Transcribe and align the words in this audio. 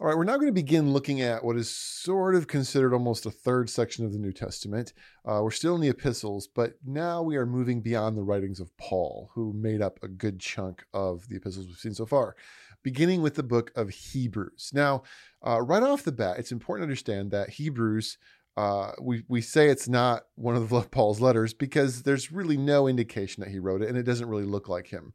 All 0.00 0.06
right, 0.06 0.16
we're 0.16 0.22
now 0.22 0.36
going 0.36 0.46
to 0.46 0.52
begin 0.52 0.92
looking 0.92 1.22
at 1.22 1.42
what 1.42 1.56
is 1.56 1.68
sort 1.68 2.36
of 2.36 2.46
considered 2.46 2.94
almost 2.94 3.26
a 3.26 3.32
third 3.32 3.68
section 3.68 4.04
of 4.04 4.12
the 4.12 4.18
New 4.20 4.30
Testament. 4.30 4.92
Uh, 5.24 5.40
we're 5.42 5.50
still 5.50 5.74
in 5.74 5.80
the 5.80 5.88
epistles, 5.88 6.46
but 6.46 6.74
now 6.86 7.20
we 7.20 7.36
are 7.36 7.44
moving 7.44 7.80
beyond 7.80 8.16
the 8.16 8.22
writings 8.22 8.60
of 8.60 8.70
Paul, 8.76 9.28
who 9.34 9.52
made 9.52 9.82
up 9.82 9.98
a 10.00 10.06
good 10.06 10.38
chunk 10.38 10.84
of 10.94 11.28
the 11.28 11.34
epistles 11.34 11.66
we've 11.66 11.78
seen 11.78 11.94
so 11.94 12.06
far, 12.06 12.36
beginning 12.84 13.22
with 13.22 13.34
the 13.34 13.42
book 13.42 13.72
of 13.74 13.90
Hebrews. 13.90 14.70
Now, 14.72 15.02
uh, 15.44 15.60
right 15.62 15.82
off 15.82 16.04
the 16.04 16.12
bat, 16.12 16.38
it's 16.38 16.52
important 16.52 16.82
to 16.82 16.90
understand 16.90 17.32
that 17.32 17.50
Hebrews. 17.50 18.18
Uh, 18.56 18.92
we 19.00 19.24
we 19.28 19.40
say 19.40 19.68
it's 19.68 19.88
not 19.88 20.24
one 20.36 20.54
of 20.54 20.90
Paul's 20.92 21.20
letters 21.20 21.54
because 21.54 22.02
there's 22.02 22.30
really 22.30 22.56
no 22.56 22.86
indication 22.86 23.42
that 23.42 23.50
he 23.50 23.58
wrote 23.58 23.82
it, 23.82 23.88
and 23.88 23.98
it 23.98 24.04
doesn't 24.04 24.28
really 24.28 24.44
look 24.44 24.68
like 24.68 24.86
him. 24.86 25.12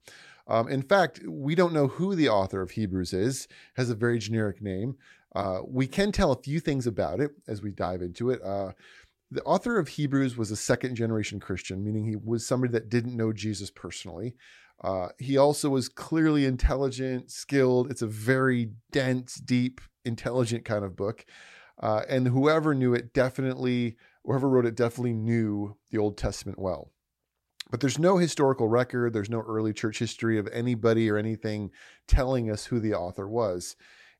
Um, 0.48 0.68
in 0.68 0.82
fact, 0.82 1.22
we 1.26 1.56
don't 1.56 1.74
know 1.74 1.88
who 1.88 2.16
the 2.16 2.30
author 2.30 2.62
of 2.62 2.72
Hebrews 2.72 3.14
is, 3.14 3.48
has 3.76 3.90
a 3.90 3.96
very 3.96 4.20
generic 4.20 4.62
name. 4.62 4.96
Uh, 5.36 5.60
we 5.66 5.88
can 5.88 6.12
tell 6.12 6.32
a 6.32 6.42
few 6.42 6.60
things 6.60 6.86
about 6.86 7.20
it 7.20 7.32
as 7.48 7.62
we 7.62 7.72
dive 7.72 8.02
into 8.02 8.30
it. 8.30 8.42
Uh, 8.44 8.74
the 9.32 9.44
author 9.44 9.80
of 9.80 9.88
Hebrews 9.88 10.38
was 10.38 10.52
a 10.52 10.56
second 10.56 10.96
generation 10.96 11.40
Christian, 11.40 11.84
meaning 11.84 12.06
he 12.06 12.16
was 12.16 12.46
somebody 12.46 12.72
that 12.74 12.90
didn't 12.90 13.18
know 13.18 13.34
Jesus 13.34 13.72
personally. 13.72 14.36
Uh, 14.84 15.10
he 15.18 15.38
also 15.38 15.70
was 15.70 15.90
clearly 15.90 16.46
intelligent, 16.46 17.32
skilled. 17.32 17.90
It's 17.90 18.02
a 18.02 18.08
very 18.08 18.72
dense, 18.92 19.36
deep, 19.36 19.82
intelligent 20.06 20.66
kind 20.66 20.84
of 20.84 20.96
book. 20.96 21.26
Uh, 21.82 22.02
and 22.08 22.28
whoever 22.28 22.76
knew 22.76 22.94
it 22.94 23.14
definitely, 23.14 23.96
whoever 24.24 24.48
wrote 24.48 24.66
it 24.66 24.76
definitely 24.76 25.14
knew 25.14 25.78
the 25.90 25.98
Old 25.98 26.18
Testament 26.18 26.60
well. 26.60 26.92
But 27.70 27.80
there's 27.80 28.00
no 28.00 28.18
historical 28.18 28.68
record, 28.68 29.14
there's 29.14 29.30
no 29.30 29.42
early 29.42 29.74
church 29.74 30.00
history 30.00 30.38
of 30.38 30.48
anybody 30.52 31.10
or 31.10 31.18
anything 31.18 31.72
telling 32.08 32.50
us 32.52 32.66
who 32.66 32.80
the 32.80 32.94
author 32.94 33.28
was. 33.28 33.76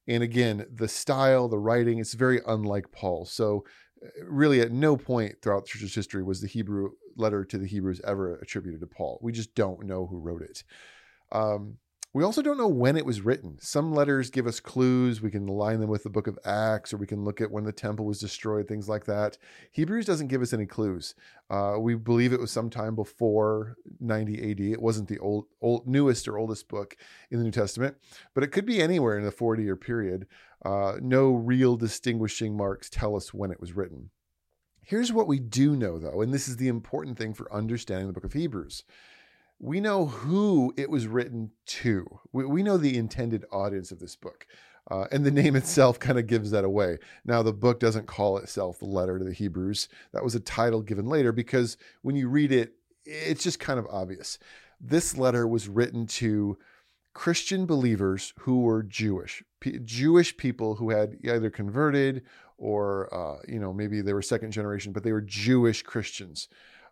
And 0.08 0.24
again, 0.24 0.66
the 0.72 0.88
style, 0.88 1.48
the 1.48 1.60
writing, 1.60 2.00
it's 2.00 2.14
very 2.14 2.42
unlike 2.46 2.92
Paul. 2.92 3.26
So, 3.26 3.64
uh, 4.04 4.26
really, 4.26 4.60
at 4.62 4.72
no 4.72 4.98
point 4.98 5.36
throughout 5.42 5.64
the 5.64 5.70
church's 5.70 5.96
history 5.96 6.24
was 6.24 6.42
the 6.42 6.48
Hebrew 6.48 6.92
letter 7.16 7.46
to 7.46 7.58
the 7.58 7.68
Hebrews 7.68 8.02
ever 8.04 8.36
attributed 8.36 8.82
to 8.82 8.88
Paul. 8.88 9.20
We 9.22 9.32
just 9.32 9.56
don't 9.56 9.86
know 9.86 10.06
who 10.08 10.20
wrote 10.20 10.42
it. 10.42 10.64
Um, 11.32 11.78
we 12.14 12.24
also 12.24 12.44
don't 12.44 12.60
know 12.60 12.68
when 12.68 12.96
it 12.96 13.08
was 13.08 13.22
written. 13.22 13.58
Some 13.60 13.92
letters 13.92 14.30
give 14.30 14.46
us 14.46 14.60
clues. 14.60 15.20
We 15.20 15.32
can 15.32 15.50
align 15.50 15.80
them 15.80 15.90
with 15.90 16.04
the 16.04 16.12
book 16.12 16.28
of 16.28 16.38
Acts, 16.46 16.94
or 16.94 16.98
we 16.98 17.08
can 17.08 17.24
look 17.24 17.42
at 17.42 17.50
when 17.50 17.64
the 17.64 17.72
temple 17.72 18.06
was 18.06 18.20
destroyed, 18.20 18.68
things 18.68 18.88
like 18.88 19.06
that. 19.06 19.40
Hebrews 19.72 20.06
doesn't 20.06 20.28
give 20.28 20.44
us 20.44 20.54
any 20.54 20.68
clues. 20.68 21.16
Uh, 21.50 21.78
we 21.80 21.96
believe 21.96 22.32
it 22.32 22.40
was 22.40 22.52
sometime 22.52 22.96
before 22.96 23.78
90 24.00 24.52
AD. 24.52 24.60
It 24.60 24.82
wasn't 24.82 25.10
the 25.10 25.18
old, 25.18 25.46
old, 25.60 25.88
newest 25.88 26.28
or 26.28 26.38
oldest 26.38 26.68
book 26.68 26.96
in 27.32 27.40
the 27.40 27.44
New 27.44 27.52
Testament, 27.52 27.98
but 28.36 28.44
it 28.44 28.52
could 28.52 28.68
be 28.68 28.80
anywhere 28.80 29.18
in 29.18 29.26
the 29.26 29.32
40 29.32 29.64
year 29.64 29.76
period. 29.76 30.28
Uh, 30.64 30.98
no 31.02 31.32
real 31.32 31.76
distinguishing 31.78 32.56
marks 32.56 32.92
tell 32.92 33.16
us 33.16 33.34
when 33.34 33.50
it 33.50 33.60
was 33.60 33.74
written. 33.74 34.12
Here's 34.86 35.12
what 35.12 35.28
we 35.28 35.40
do 35.40 35.76
know, 35.76 35.98
though, 35.98 36.22
and 36.22 36.32
this 36.32 36.48
is 36.48 36.58
the 36.58 36.68
important 36.68 37.18
thing 37.18 37.34
for 37.34 37.52
understanding 37.52 38.06
the 38.06 38.14
book 38.14 38.26
of 38.26 38.34
Hebrews 38.34 38.84
we 39.64 39.80
know 39.80 40.08
who 40.08 40.74
it 40.76 40.90
was 40.90 41.08
written 41.08 41.50
to. 41.66 42.20
We, 42.34 42.46
we 42.46 42.64
know 42.64 42.76
the 42.76 42.98
intended 42.98 43.46
audience 43.50 43.94
of 43.94 44.00
this 44.00 44.18
book. 44.18 44.46
Uh, 44.92 45.06
and 45.10 45.24
the 45.24 45.32
name 45.32 45.56
itself 45.56 45.98
kind 45.98 46.20
of 46.20 46.28
gives 46.28 46.52
that 46.52 46.66
away. 46.66 46.98
Now, 47.24 47.42
the 47.42 47.54
book 47.54 47.80
doesn't 47.80 48.06
call 48.06 48.38
itself 48.38 48.80
the 48.80 48.86
letter 48.86 49.18
to 49.18 49.24
the 49.24 49.32
Hebrews. 49.32 49.88
That 50.12 50.24
was 50.24 50.36
a 50.36 50.42
title 50.42 50.82
given 50.82 51.06
later 51.06 51.32
because 51.32 51.78
when 52.02 52.18
you 52.18 52.28
read 52.28 52.52
it, 52.52 52.74
it's 53.06 53.44
just 53.44 53.62
kind 53.62 53.80
of 53.80 53.88
obvious. 53.90 54.38
This 54.82 55.18
letter 55.18 55.48
was 55.48 55.70
written 55.70 56.08
to 56.08 56.58
Christian 57.14 57.66
believers 57.66 58.34
who 58.40 58.64
were 58.64 58.84
Jewish, 58.84 59.46
P- 59.62 59.80
Jewish 59.80 60.36
people 60.36 60.76
who 60.76 60.90
had 60.90 61.18
either 61.24 61.50
converted 61.50 62.24
or, 62.58 63.14
uh, 63.14 63.42
you 63.48 63.60
know, 63.60 63.72
maybe 63.72 64.02
they 64.02 64.14
were 64.14 64.22
second 64.22 64.52
generation, 64.52 64.92
but 64.92 65.04
they 65.04 65.14
were 65.14 65.22
Jewish 65.22 65.84
Christians. 65.84 66.50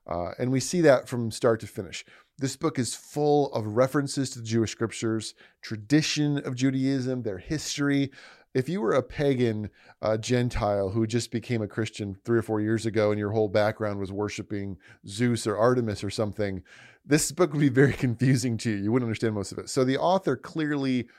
Uh, 0.08 0.32
and 0.40 0.52
we 0.52 0.60
see 0.60 0.82
that 0.82 1.08
from 1.08 1.32
start 1.32 1.60
to 1.60 1.68
finish. 1.68 2.06
This 2.42 2.56
book 2.56 2.80
is 2.80 2.96
full 2.96 3.54
of 3.54 3.76
references 3.78 4.32
to 4.32 4.40
the 4.40 4.46
Jewish 4.46 4.72
scriptures, 4.72 5.36
tradition 5.62 6.40
of 6.40 6.56
Judaism, 6.56 7.22
their 7.22 7.38
history. 7.38 8.10
If 8.56 8.68
you 8.68 8.82
were 8.82 8.94
a 8.94 9.04
pagan 9.04 9.70
uh, 10.02 10.18
Gentile 10.18 10.90
who 10.90 11.06
just 11.06 11.30
became 11.30 11.62
a 11.62 11.68
Christian 11.68 12.18
three 12.26 12.40
or 12.40 12.42
four 12.42 12.60
years 12.60 12.88
ago 12.88 13.12
and 13.12 13.20
your 13.20 13.30
whole 13.30 13.48
background 13.48 14.00
was 14.00 14.12
worshiping 14.12 14.78
Zeus 15.08 15.46
or 15.46 15.56
Artemis 15.56 16.04
or 16.04 16.10
something, 16.10 16.64
this 17.06 17.32
book 17.32 17.54
would 17.54 17.62
be 17.62 17.70
very 17.70 17.94
confusing 18.08 18.58
to 18.58 18.72
you. 18.72 18.78
You 18.78 18.92
wouldn't 18.92 19.08
understand 19.08 19.36
most 19.36 19.52
of 19.52 19.60
it. 19.60 19.70
So 19.70 19.84
the 19.84 20.00
author 20.00 20.36
clearly 20.36 21.10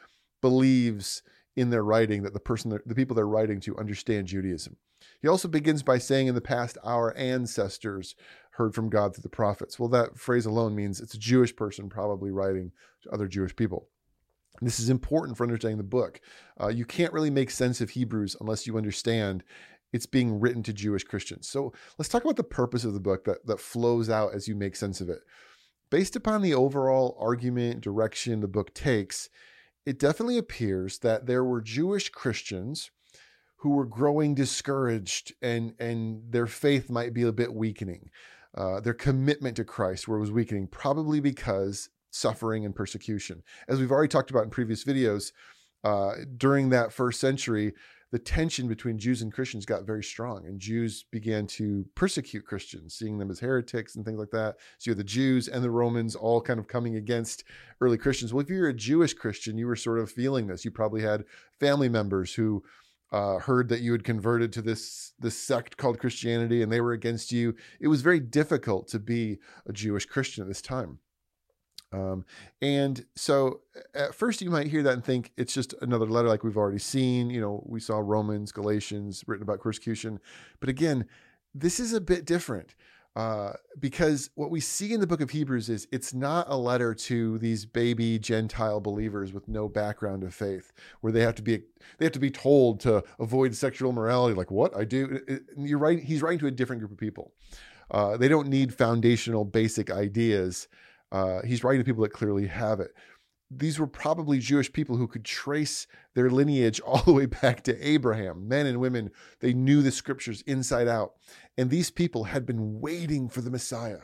believes 0.40 1.22
in 1.54 1.70
their 1.70 1.84
writing 1.84 2.24
that 2.24 2.32
the 2.32 2.40
person, 2.40 2.76
the 2.84 2.94
people 2.96 3.14
they're 3.14 3.28
writing 3.28 3.60
to 3.60 3.78
understand 3.78 4.26
Judaism. 4.26 4.76
He 5.20 5.28
also 5.28 5.48
begins 5.48 5.82
by 5.82 5.98
saying, 5.98 6.26
in 6.26 6.34
the 6.34 6.40
past, 6.40 6.78
our 6.82 7.16
ancestors 7.16 8.14
heard 8.52 8.74
from 8.74 8.90
God 8.90 9.14
through 9.14 9.22
the 9.22 9.28
prophets. 9.28 9.78
Well, 9.78 9.88
that 9.90 10.18
phrase 10.18 10.46
alone 10.46 10.74
means 10.74 11.00
it's 11.00 11.14
a 11.14 11.18
Jewish 11.18 11.54
person 11.54 11.88
probably 11.88 12.30
writing 12.30 12.72
to 13.02 13.10
other 13.10 13.26
Jewish 13.26 13.54
people. 13.56 13.88
this 14.60 14.78
is 14.78 14.90
important 14.90 15.36
for 15.36 15.44
understanding 15.44 15.78
the 15.78 15.84
book. 15.84 16.20
Uh, 16.60 16.68
you 16.68 16.84
can't 16.84 17.12
really 17.12 17.30
make 17.30 17.50
sense 17.50 17.80
of 17.80 17.90
Hebrews 17.90 18.36
unless 18.40 18.66
you 18.66 18.76
understand 18.76 19.42
it's 19.92 20.06
being 20.06 20.38
written 20.40 20.62
to 20.64 20.72
Jewish 20.72 21.04
Christians. 21.04 21.48
So 21.48 21.72
let's 21.98 22.08
talk 22.08 22.22
about 22.22 22.36
the 22.36 22.44
purpose 22.44 22.84
of 22.84 22.94
the 22.94 23.00
book 23.00 23.24
that, 23.24 23.46
that 23.46 23.60
flows 23.60 24.08
out 24.08 24.34
as 24.34 24.48
you 24.48 24.54
make 24.54 24.76
sense 24.76 25.00
of 25.00 25.08
it. 25.08 25.20
Based 25.90 26.16
upon 26.16 26.42
the 26.42 26.54
overall 26.54 27.16
argument, 27.20 27.82
direction 27.82 28.40
the 28.40 28.48
book 28.48 28.72
takes, 28.74 29.28
it 29.84 29.98
definitely 29.98 30.38
appears 30.38 30.98
that 31.00 31.26
there 31.26 31.44
were 31.44 31.60
Jewish 31.60 32.08
Christians 32.08 32.90
who 33.56 33.70
were 33.70 33.84
growing 33.84 34.34
discouraged 34.34 35.32
and, 35.42 35.74
and 35.78 36.32
their 36.32 36.46
faith 36.46 36.90
might 36.90 37.12
be 37.12 37.22
a 37.22 37.32
bit 37.32 37.54
weakening. 37.54 38.10
Uh, 38.54 38.80
their 38.80 38.94
commitment 38.94 39.56
to 39.56 39.64
Christ 39.64 40.06
where 40.06 40.18
it 40.18 40.20
was 40.20 40.30
weakening, 40.30 40.66
probably 40.66 41.20
because 41.20 41.88
suffering 42.10 42.64
and 42.66 42.74
persecution. 42.74 43.42
As 43.68 43.80
we've 43.80 43.90
already 43.90 44.08
talked 44.08 44.30
about 44.30 44.44
in 44.44 44.50
previous 44.50 44.84
videos, 44.84 45.32
uh, 45.84 46.12
during 46.36 46.68
that 46.68 46.92
first 46.92 47.18
century, 47.18 47.72
the 48.12 48.18
tension 48.18 48.68
between 48.68 48.98
Jews 48.98 49.22
and 49.22 49.32
Christians 49.32 49.64
got 49.64 49.86
very 49.86 50.04
strong, 50.04 50.44
and 50.44 50.60
Jews 50.60 51.06
began 51.10 51.46
to 51.48 51.86
persecute 51.94 52.44
Christians, 52.44 52.94
seeing 52.94 53.16
them 53.16 53.30
as 53.30 53.40
heretics 53.40 53.96
and 53.96 54.04
things 54.04 54.18
like 54.18 54.30
that. 54.32 54.56
So 54.78 54.90
you 54.90 54.92
had 54.92 54.98
the 54.98 55.04
Jews 55.04 55.48
and 55.48 55.64
the 55.64 55.70
Romans 55.70 56.14
all 56.14 56.42
kind 56.42 56.60
of 56.60 56.68
coming 56.68 56.96
against 56.96 57.44
early 57.80 57.96
Christians. 57.96 58.34
Well, 58.34 58.42
if 58.42 58.50
you're 58.50 58.68
a 58.68 58.74
Jewish 58.74 59.14
Christian, 59.14 59.56
you 59.56 59.66
were 59.66 59.76
sort 59.76 59.98
of 59.98 60.10
feeling 60.10 60.46
this. 60.46 60.62
You 60.62 60.70
probably 60.70 61.00
had 61.00 61.24
family 61.58 61.88
members 61.88 62.34
who 62.34 62.62
uh, 63.12 63.38
heard 63.38 63.68
that 63.68 63.82
you 63.82 63.92
had 63.92 64.04
converted 64.04 64.52
to 64.54 64.62
this 64.62 65.12
this 65.18 65.36
sect 65.36 65.76
called 65.76 65.98
Christianity 65.98 66.62
and 66.62 66.72
they 66.72 66.80
were 66.80 66.92
against 66.92 67.30
you. 67.30 67.54
It 67.78 67.88
was 67.88 68.02
very 68.02 68.20
difficult 68.20 68.88
to 68.88 68.98
be 68.98 69.38
a 69.66 69.72
Jewish 69.72 70.06
Christian 70.06 70.42
at 70.42 70.48
this 70.48 70.62
time. 70.62 70.98
Um, 71.92 72.24
and 72.62 73.04
so 73.14 73.60
at 73.94 74.14
first 74.14 74.40
you 74.40 74.50
might 74.50 74.68
hear 74.68 74.82
that 74.82 74.94
and 74.94 75.04
think 75.04 75.30
it's 75.36 75.52
just 75.52 75.74
another 75.82 76.06
letter 76.06 76.28
like 76.28 76.42
we've 76.42 76.56
already 76.56 76.78
seen. 76.78 77.28
You 77.28 77.42
know, 77.42 77.62
we 77.66 77.80
saw 77.80 77.98
Romans, 77.98 78.50
Galatians 78.50 79.24
written 79.26 79.42
about 79.42 79.60
persecution. 79.60 80.18
But 80.58 80.70
again, 80.70 81.06
this 81.54 81.78
is 81.78 81.92
a 81.92 82.00
bit 82.00 82.24
different 82.24 82.74
uh, 83.14 83.52
because 83.78 84.30
what 84.36 84.50
we 84.50 84.60
see 84.60 84.94
in 84.94 85.00
the 85.00 85.06
book 85.06 85.20
of 85.20 85.30
Hebrews 85.30 85.68
is 85.68 85.86
it's 85.92 86.14
not 86.14 86.46
a 86.48 86.56
letter 86.56 86.94
to 86.94 87.38
these 87.38 87.66
baby 87.66 88.18
Gentile 88.18 88.80
believers 88.80 89.32
with 89.32 89.48
no 89.48 89.68
background 89.68 90.24
of 90.24 90.34
faith, 90.34 90.72
where 91.00 91.12
they 91.12 91.20
have 91.20 91.34
to 91.34 91.42
be 91.42 91.62
they 91.98 92.06
have 92.06 92.12
to 92.12 92.18
be 92.18 92.30
told 92.30 92.80
to 92.80 93.04
avoid 93.18 93.54
sexual 93.54 93.92
morality. 93.92 94.34
Like 94.34 94.50
what 94.50 94.74
I 94.76 94.84
do, 94.84 95.20
you're 95.58 95.78
right. 95.78 95.98
He's 95.98 96.22
writing 96.22 96.38
to 96.40 96.46
a 96.46 96.50
different 96.50 96.80
group 96.80 96.92
of 96.92 96.98
people. 96.98 97.32
Uh, 97.90 98.16
they 98.16 98.28
don't 98.28 98.48
need 98.48 98.72
foundational 98.74 99.44
basic 99.44 99.90
ideas. 99.90 100.68
Uh, 101.10 101.42
he's 101.42 101.62
writing 101.62 101.80
to 101.80 101.84
people 101.84 102.02
that 102.02 102.12
clearly 102.12 102.46
have 102.46 102.80
it 102.80 102.92
these 103.58 103.78
were 103.78 103.86
probably 103.86 104.38
Jewish 104.38 104.72
people 104.72 104.96
who 104.96 105.06
could 105.06 105.24
trace 105.24 105.86
their 106.14 106.30
lineage 106.30 106.80
all 106.86 107.02
the 107.02 107.12
way 107.12 107.26
back 107.26 107.62
to 107.64 107.86
Abraham. 107.86 108.48
Men 108.48 108.66
and 108.66 108.80
women, 108.80 109.10
they 109.40 109.52
knew 109.52 109.82
the 109.82 109.90
scriptures 109.90 110.42
inside 110.42 110.88
out. 110.88 111.14
And 111.56 111.70
these 111.70 111.90
people 111.90 112.24
had 112.24 112.46
been 112.46 112.80
waiting 112.80 113.28
for 113.28 113.40
the 113.40 113.50
Messiah. 113.50 114.00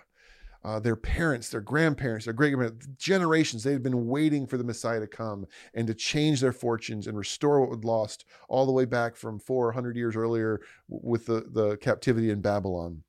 Uh, 0.64 0.80
their 0.80 0.96
parents, 0.96 1.50
their 1.50 1.60
grandparents, 1.60 2.24
their 2.24 2.34
great 2.34 2.52
grandparents, 2.52 2.88
generations, 2.98 3.62
they 3.62 3.72
had 3.72 3.82
been 3.82 4.08
waiting 4.08 4.44
for 4.44 4.58
the 4.58 4.64
Messiah 4.64 4.98
to 4.98 5.06
come 5.06 5.46
and 5.72 5.86
to 5.86 5.94
change 5.94 6.40
their 6.40 6.52
fortunes 6.52 7.06
and 7.06 7.16
restore 7.16 7.60
what 7.60 7.70
was 7.70 7.84
lost 7.84 8.24
all 8.48 8.66
the 8.66 8.72
way 8.72 8.84
back 8.84 9.14
from 9.14 9.38
400 9.38 9.96
years 9.96 10.16
earlier 10.16 10.60
with 10.88 11.26
the, 11.26 11.46
the 11.48 11.76
captivity 11.76 12.28
in 12.28 12.40
Babylon. 12.40 13.04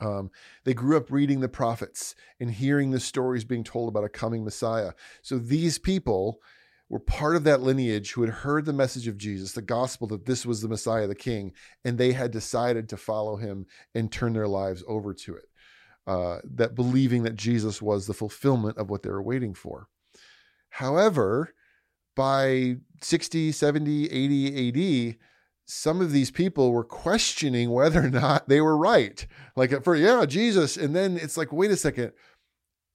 Um, 0.00 0.30
they 0.64 0.74
grew 0.74 0.96
up 0.96 1.10
reading 1.10 1.40
the 1.40 1.48
prophets 1.48 2.14
and 2.38 2.50
hearing 2.50 2.90
the 2.90 3.00
stories 3.00 3.44
being 3.44 3.64
told 3.64 3.88
about 3.88 4.04
a 4.04 4.08
coming 4.08 4.44
Messiah. 4.44 4.92
So 5.22 5.38
these 5.38 5.78
people 5.78 6.40
were 6.88 6.98
part 6.98 7.36
of 7.36 7.44
that 7.44 7.62
lineage 7.62 8.12
who 8.12 8.22
had 8.22 8.30
heard 8.30 8.64
the 8.64 8.72
message 8.72 9.06
of 9.06 9.16
Jesus, 9.16 9.52
the 9.52 9.62
gospel 9.62 10.08
that 10.08 10.26
this 10.26 10.44
was 10.44 10.60
the 10.60 10.68
Messiah, 10.68 11.06
the 11.06 11.14
King, 11.14 11.52
and 11.84 11.96
they 11.96 12.12
had 12.12 12.32
decided 12.32 12.88
to 12.88 12.96
follow 12.96 13.36
him 13.36 13.66
and 13.94 14.10
turn 14.10 14.32
their 14.32 14.48
lives 14.48 14.82
over 14.88 15.14
to 15.14 15.36
it. 15.36 15.44
Uh, 16.06 16.38
that 16.42 16.74
believing 16.74 17.22
that 17.22 17.36
Jesus 17.36 17.80
was 17.80 18.06
the 18.06 18.14
fulfillment 18.14 18.76
of 18.78 18.90
what 18.90 19.02
they 19.02 19.10
were 19.10 19.22
waiting 19.22 19.54
for. 19.54 19.86
However, 20.70 21.54
by 22.16 22.76
60, 23.00 23.52
70, 23.52 24.10
80 24.10 25.08
AD, 25.10 25.16
some 25.70 26.00
of 26.00 26.10
these 26.10 26.30
people 26.32 26.72
were 26.72 26.84
questioning 26.84 27.70
whether 27.70 28.04
or 28.04 28.10
not 28.10 28.48
they 28.48 28.60
were 28.60 28.76
right. 28.76 29.24
Like 29.54 29.72
at 29.72 29.84
first, 29.84 30.02
yeah, 30.02 30.24
Jesus. 30.26 30.76
And 30.76 30.96
then 30.96 31.16
it's 31.16 31.36
like, 31.36 31.52
wait 31.52 31.70
a 31.70 31.76
second. 31.76 32.12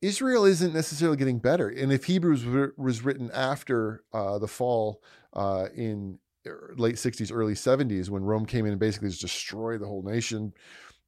Israel 0.01 0.43
isn't 0.43 0.73
necessarily 0.73 1.17
getting 1.17 1.39
better. 1.39 1.69
And 1.69 1.91
if 1.91 2.03
Hebrews 2.03 2.45
was 2.77 3.01
written 3.01 3.31
after 3.33 4.03
uh, 4.13 4.39
the 4.39 4.47
fall 4.47 5.01
uh, 5.33 5.67
in 5.73 6.19
late 6.75 6.95
60s, 6.95 7.31
early 7.33 7.53
70s, 7.53 8.09
when 8.09 8.23
Rome 8.23 8.45
came 8.45 8.65
in 8.65 8.71
and 8.71 8.79
basically 8.79 9.09
just 9.09 9.21
destroyed 9.21 9.79
the 9.79 9.87
whole 9.87 10.03
nation, 10.03 10.53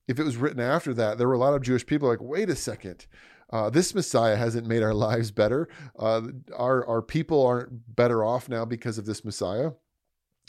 if 0.08 0.20
it 0.20 0.24
was 0.24 0.38
written 0.38 0.62
after 0.62 0.94
that, 0.94 1.18
there 1.18 1.28
were 1.28 1.34
a 1.34 1.40
lot 1.40 1.54
of 1.54 1.62
Jewish 1.62 1.86
people 1.86 2.08
like, 2.08 2.22
wait 2.22 2.50
a 2.50 2.56
second. 2.56 3.08
Uh, 3.52 3.70
this 3.70 3.94
Messiah 3.94 4.38
hasn't 4.38 4.68
made 4.68 4.84
our 4.84 4.94
lives 5.08 5.32
better. 5.32 5.68
Uh, 6.00 6.22
our 6.56 6.86
our 6.88 7.02
people 7.02 7.46
aren't 7.46 7.96
better 7.96 8.24
off 8.24 8.48
now 8.48 8.64
because 8.66 8.98
of 8.98 9.06
this 9.06 9.26
Messiah. 9.26 9.72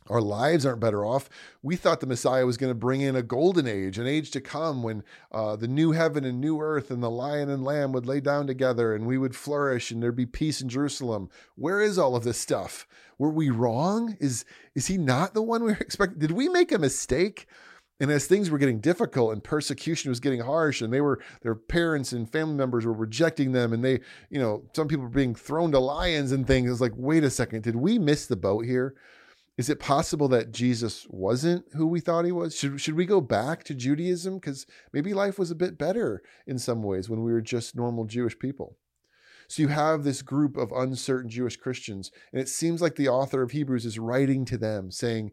Our 0.09 0.21
lives 0.21 0.65
aren't 0.65 0.81
better 0.81 1.05
off. 1.05 1.29
We 1.63 1.77
thought 1.77 2.01
the 2.01 2.07
Messiah 2.07 2.47
was 2.47 2.57
going 2.57 2.71
to 2.71 2.79
bring 2.79 3.01
in 3.01 3.17
a 3.17 3.23
golden 3.23 3.67
age, 3.67 3.99
an 3.99 4.07
age 4.07 4.31
to 4.33 4.41
come 4.41 4.83
when 4.83 5.05
uh, 5.33 5.57
the 5.57 5.69
new 5.69 5.93
heaven 5.93 6.25
and 6.25 6.41
new 6.41 6.61
earth 6.61 6.91
and 6.91 7.03
the 7.03 7.11
lion 7.11 7.51
and 7.51 7.65
lamb 7.65 7.93
would 7.93 8.07
lay 8.07 8.21
down 8.21 8.47
together 8.47 8.95
and 8.95 9.07
we 9.07 9.19
would 9.19 9.37
flourish 9.37 9.91
and 9.91 10.03
there'd 10.03 10.17
be 10.17 10.27
peace 10.27 10.61
in 10.61 10.69
Jerusalem. 10.69 11.29
Where 11.57 11.81
is 11.81 11.99
all 11.99 12.17
of 12.17 12.25
this 12.25 12.39
stuff? 12.39 12.87
Were 13.19 13.31
we 13.31 13.51
wrong? 13.51 14.17
Is 14.21 14.45
is 14.75 14.87
he 14.87 14.97
not 14.97 15.35
the 15.35 15.43
one 15.43 15.65
we 15.65 15.73
were 15.73 15.79
expecting? 15.81 16.19
Did 16.19 16.33
we 16.33 16.49
make 16.49 16.73
a 16.73 16.79
mistake? 16.79 17.47
And 18.01 18.13
as 18.13 18.27
things 18.27 18.49
were 18.49 18.59
getting 18.59 18.79
difficult 18.79 19.33
and 19.33 19.43
persecution 19.43 20.09
was 20.09 20.21
getting 20.21 20.41
harsh, 20.41 20.81
and 20.83 20.93
they 20.93 21.01
were 21.01 21.21
their 21.43 21.57
parents 21.57 22.13
and 22.13 22.31
family 22.31 22.55
members 22.55 22.87
were 22.87 22.93
rejecting 22.93 23.51
them, 23.51 23.73
and 23.73 23.85
they, 23.85 24.01
you 24.31 24.39
know, 24.39 24.63
some 24.73 24.87
people 24.87 25.03
were 25.05 25.11
being 25.11 25.35
thrown 25.35 25.73
to 25.73 25.81
lions 25.81 26.31
and 26.31 26.47
things. 26.47 26.71
It's 26.71 26.81
like, 26.81 26.93
wait 26.95 27.25
a 27.25 27.31
second, 27.31 27.65
did 27.65 27.75
we 27.75 27.99
miss 27.99 28.27
the 28.27 28.37
boat 28.37 28.65
here? 28.65 28.95
Is 29.59 29.69
it 29.69 29.81
possible 29.81 30.29
that 30.29 30.53
Jesus 30.53 31.05
wasn't 31.11 31.65
who 31.75 31.89
we 31.89 31.99
thought 31.99 32.25
he 32.25 32.31
was? 32.31 32.57
Should 32.57 32.81
should 32.81 32.95
we 32.95 33.05
go 33.05 33.21
back 33.21 33.65
to 33.65 33.75
Judaism 33.75 34.37
because 34.37 34.67
maybe 34.93 35.13
life 35.13 35.37
was 35.37 35.51
a 35.51 35.57
bit 35.57 35.77
better 35.77 36.23
in 36.47 36.61
some 36.61 36.85
ways 36.85 37.11
when 37.11 37.25
we 37.25 37.33
were 37.33 37.41
just 37.41 37.75
normal 37.75 38.05
Jewish 38.05 38.39
people? 38.39 38.77
So 39.49 39.63
you 39.63 39.69
have 39.69 40.05
this 40.05 40.23
group 40.23 40.57
of 40.57 40.71
uncertain 40.71 41.29
Jewish 41.29 41.57
Christians, 41.57 42.13
and 42.33 42.41
it 42.41 42.49
seems 42.49 42.81
like 42.81 42.95
the 42.95 43.09
author 43.09 43.43
of 43.43 43.51
Hebrews 43.51 43.85
is 43.85 43.99
writing 43.99 44.45
to 44.45 44.59
them 44.59 44.93
saying, 44.93 45.33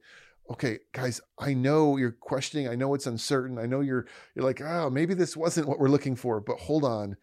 okay, 0.50 0.80
guys, 0.94 1.22
I 1.38 1.54
know 1.54 1.98
you're 1.98 2.12
questioning. 2.12 2.68
I 2.68 2.76
know 2.76 2.94
it's 2.96 3.08
uncertain. 3.08 3.60
I 3.60 3.68
know 3.68 3.82
you're 3.82 4.08
you're 4.36 4.46
like, 4.46 4.60
oh, 4.60 4.90
maybe 4.90 5.14
this 5.14 5.38
wasn't 5.38 5.68
what 5.68 5.80
we're 5.80 5.88
looking 5.88 6.16
for, 6.16 6.42
but 6.42 6.62
hold 6.62 6.84
on. 6.84 7.18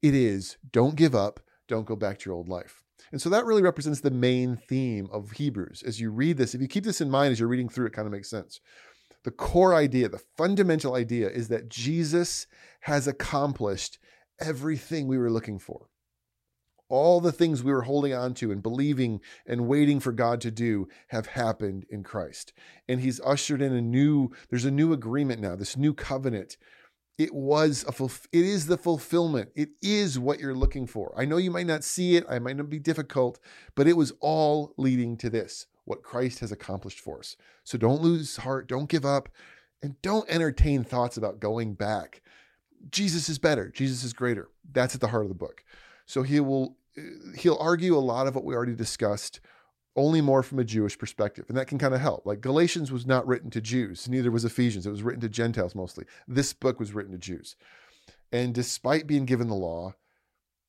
It 0.00 0.14
is. 0.14 0.56
Don't 0.72 0.96
give 0.96 1.14
up. 1.14 1.40
Don't 1.66 1.86
go 1.86 1.96
back 1.96 2.20
to 2.20 2.30
your 2.30 2.36
old 2.36 2.48
life. 2.48 2.84
And 3.12 3.20
so 3.20 3.28
that 3.30 3.44
really 3.44 3.62
represents 3.62 4.00
the 4.00 4.10
main 4.10 4.56
theme 4.56 5.08
of 5.12 5.32
Hebrews. 5.32 5.82
As 5.86 6.00
you 6.00 6.10
read 6.10 6.36
this, 6.36 6.54
if 6.54 6.60
you 6.60 6.68
keep 6.68 6.84
this 6.84 7.00
in 7.00 7.10
mind 7.10 7.32
as 7.32 7.40
you're 7.40 7.48
reading 7.48 7.68
through, 7.68 7.86
it 7.86 7.92
kind 7.92 8.06
of 8.06 8.12
makes 8.12 8.30
sense. 8.30 8.60
The 9.24 9.30
core 9.30 9.74
idea, 9.74 10.08
the 10.08 10.22
fundamental 10.36 10.94
idea 10.94 11.28
is 11.28 11.48
that 11.48 11.68
Jesus 11.68 12.46
has 12.80 13.06
accomplished 13.06 13.98
everything 14.40 15.06
we 15.06 15.18
were 15.18 15.30
looking 15.30 15.58
for 15.58 15.88
all 16.88 17.20
the 17.20 17.32
things 17.32 17.62
we 17.62 17.72
were 17.72 17.82
holding 17.82 18.14
on 18.14 18.34
to 18.34 18.50
and 18.50 18.62
believing 18.62 19.20
and 19.46 19.68
waiting 19.68 20.00
for 20.00 20.12
God 20.12 20.40
to 20.40 20.50
do 20.50 20.88
have 21.08 21.26
happened 21.26 21.84
in 21.90 22.02
Christ. 22.02 22.52
And 22.88 23.00
he's 23.00 23.20
ushered 23.20 23.60
in 23.60 23.72
a 23.72 23.82
new 23.82 24.30
there's 24.50 24.64
a 24.64 24.70
new 24.70 24.92
agreement 24.92 25.40
now, 25.40 25.54
this 25.54 25.76
new 25.76 25.94
covenant. 25.94 26.56
It 27.18 27.34
was 27.34 27.84
a 27.84 28.04
it 28.30 28.44
is 28.44 28.66
the 28.66 28.78
fulfillment. 28.78 29.50
It 29.56 29.70
is 29.82 30.20
what 30.20 30.38
you're 30.38 30.54
looking 30.54 30.86
for. 30.86 31.12
I 31.16 31.24
know 31.24 31.36
you 31.36 31.50
might 31.50 31.66
not 31.66 31.82
see 31.82 32.14
it, 32.14 32.24
I 32.30 32.38
might 32.38 32.56
not 32.56 32.70
be 32.70 32.78
difficult, 32.78 33.40
but 33.74 33.88
it 33.88 33.96
was 33.96 34.12
all 34.20 34.72
leading 34.76 35.16
to 35.18 35.28
this, 35.28 35.66
what 35.84 36.04
Christ 36.04 36.38
has 36.40 36.52
accomplished 36.52 37.00
for 37.00 37.18
us. 37.18 37.36
So 37.64 37.76
don't 37.76 38.00
lose 38.00 38.36
heart, 38.36 38.68
don't 38.68 38.88
give 38.88 39.04
up, 39.04 39.28
and 39.82 40.00
don't 40.00 40.30
entertain 40.30 40.84
thoughts 40.84 41.16
about 41.16 41.40
going 41.40 41.74
back. 41.74 42.22
Jesus 42.92 43.28
is 43.28 43.40
better. 43.40 43.68
Jesus 43.68 44.04
is 44.04 44.12
greater. 44.12 44.48
That's 44.72 44.94
at 44.94 45.00
the 45.00 45.08
heart 45.08 45.24
of 45.24 45.28
the 45.28 45.34
book. 45.34 45.64
So 46.06 46.22
he 46.22 46.38
will 46.38 46.76
uh, 46.96 47.02
he'll 47.36 47.58
argue 47.60 47.96
a 47.96 47.98
lot 47.98 48.28
of 48.28 48.36
what 48.36 48.44
we 48.44 48.54
already 48.54 48.76
discussed 48.76 49.40
only 49.98 50.20
more 50.20 50.42
from 50.42 50.58
a 50.58 50.64
Jewish 50.64 50.96
perspective. 50.96 51.44
And 51.48 51.58
that 51.58 51.66
can 51.66 51.78
kind 51.78 51.92
of 51.92 52.00
help. 52.00 52.24
Like 52.24 52.40
Galatians 52.40 52.92
was 52.92 53.06
not 53.06 53.26
written 53.26 53.50
to 53.50 53.60
Jews, 53.60 54.08
neither 54.08 54.30
was 54.30 54.44
Ephesians. 54.44 54.86
It 54.86 54.90
was 54.90 55.02
written 55.02 55.20
to 55.22 55.28
Gentiles 55.28 55.74
mostly. 55.74 56.06
This 56.26 56.52
book 56.52 56.78
was 56.78 56.94
written 56.94 57.12
to 57.12 57.18
Jews. 57.18 57.56
And 58.32 58.54
despite 58.54 59.06
being 59.06 59.26
given 59.26 59.48
the 59.48 59.54
law, 59.54 59.94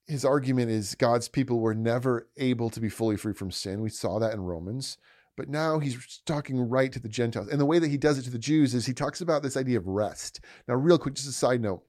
his 0.08 0.26
argument 0.26 0.72
is 0.72 0.96
God's 0.96 1.30
people 1.30 1.60
were 1.60 1.76
never 1.76 2.28
able 2.38 2.70
to 2.72 2.80
be 2.80 2.90
fully 2.90 3.16
free 3.16 3.34
from 3.34 3.52
sin. 3.52 3.82
We 3.82 3.90
saw 3.90 4.18
that 4.20 4.34
in 4.34 4.42
Romans. 4.42 4.98
But 5.38 5.48
now 5.48 5.80
he's 5.80 6.22
talking 6.26 6.68
right 6.68 6.92
to 6.92 7.00
the 7.00 7.08
Gentiles. 7.08 7.48
And 7.48 7.62
the 7.62 7.66
way 7.66 7.80
that 7.80 7.90
he 7.90 7.98
does 7.98 8.18
it 8.18 8.24
to 8.24 8.30
the 8.30 8.38
Jews 8.38 8.74
is 8.74 8.86
he 8.86 8.94
talks 8.94 9.22
about 9.22 9.42
this 9.44 9.56
idea 9.56 9.78
of 9.78 9.88
rest. 9.88 10.42
Now, 10.68 10.74
real 10.74 10.98
quick, 10.98 11.14
just 11.14 11.30
a 11.30 11.32
side 11.32 11.62
note 11.62 11.84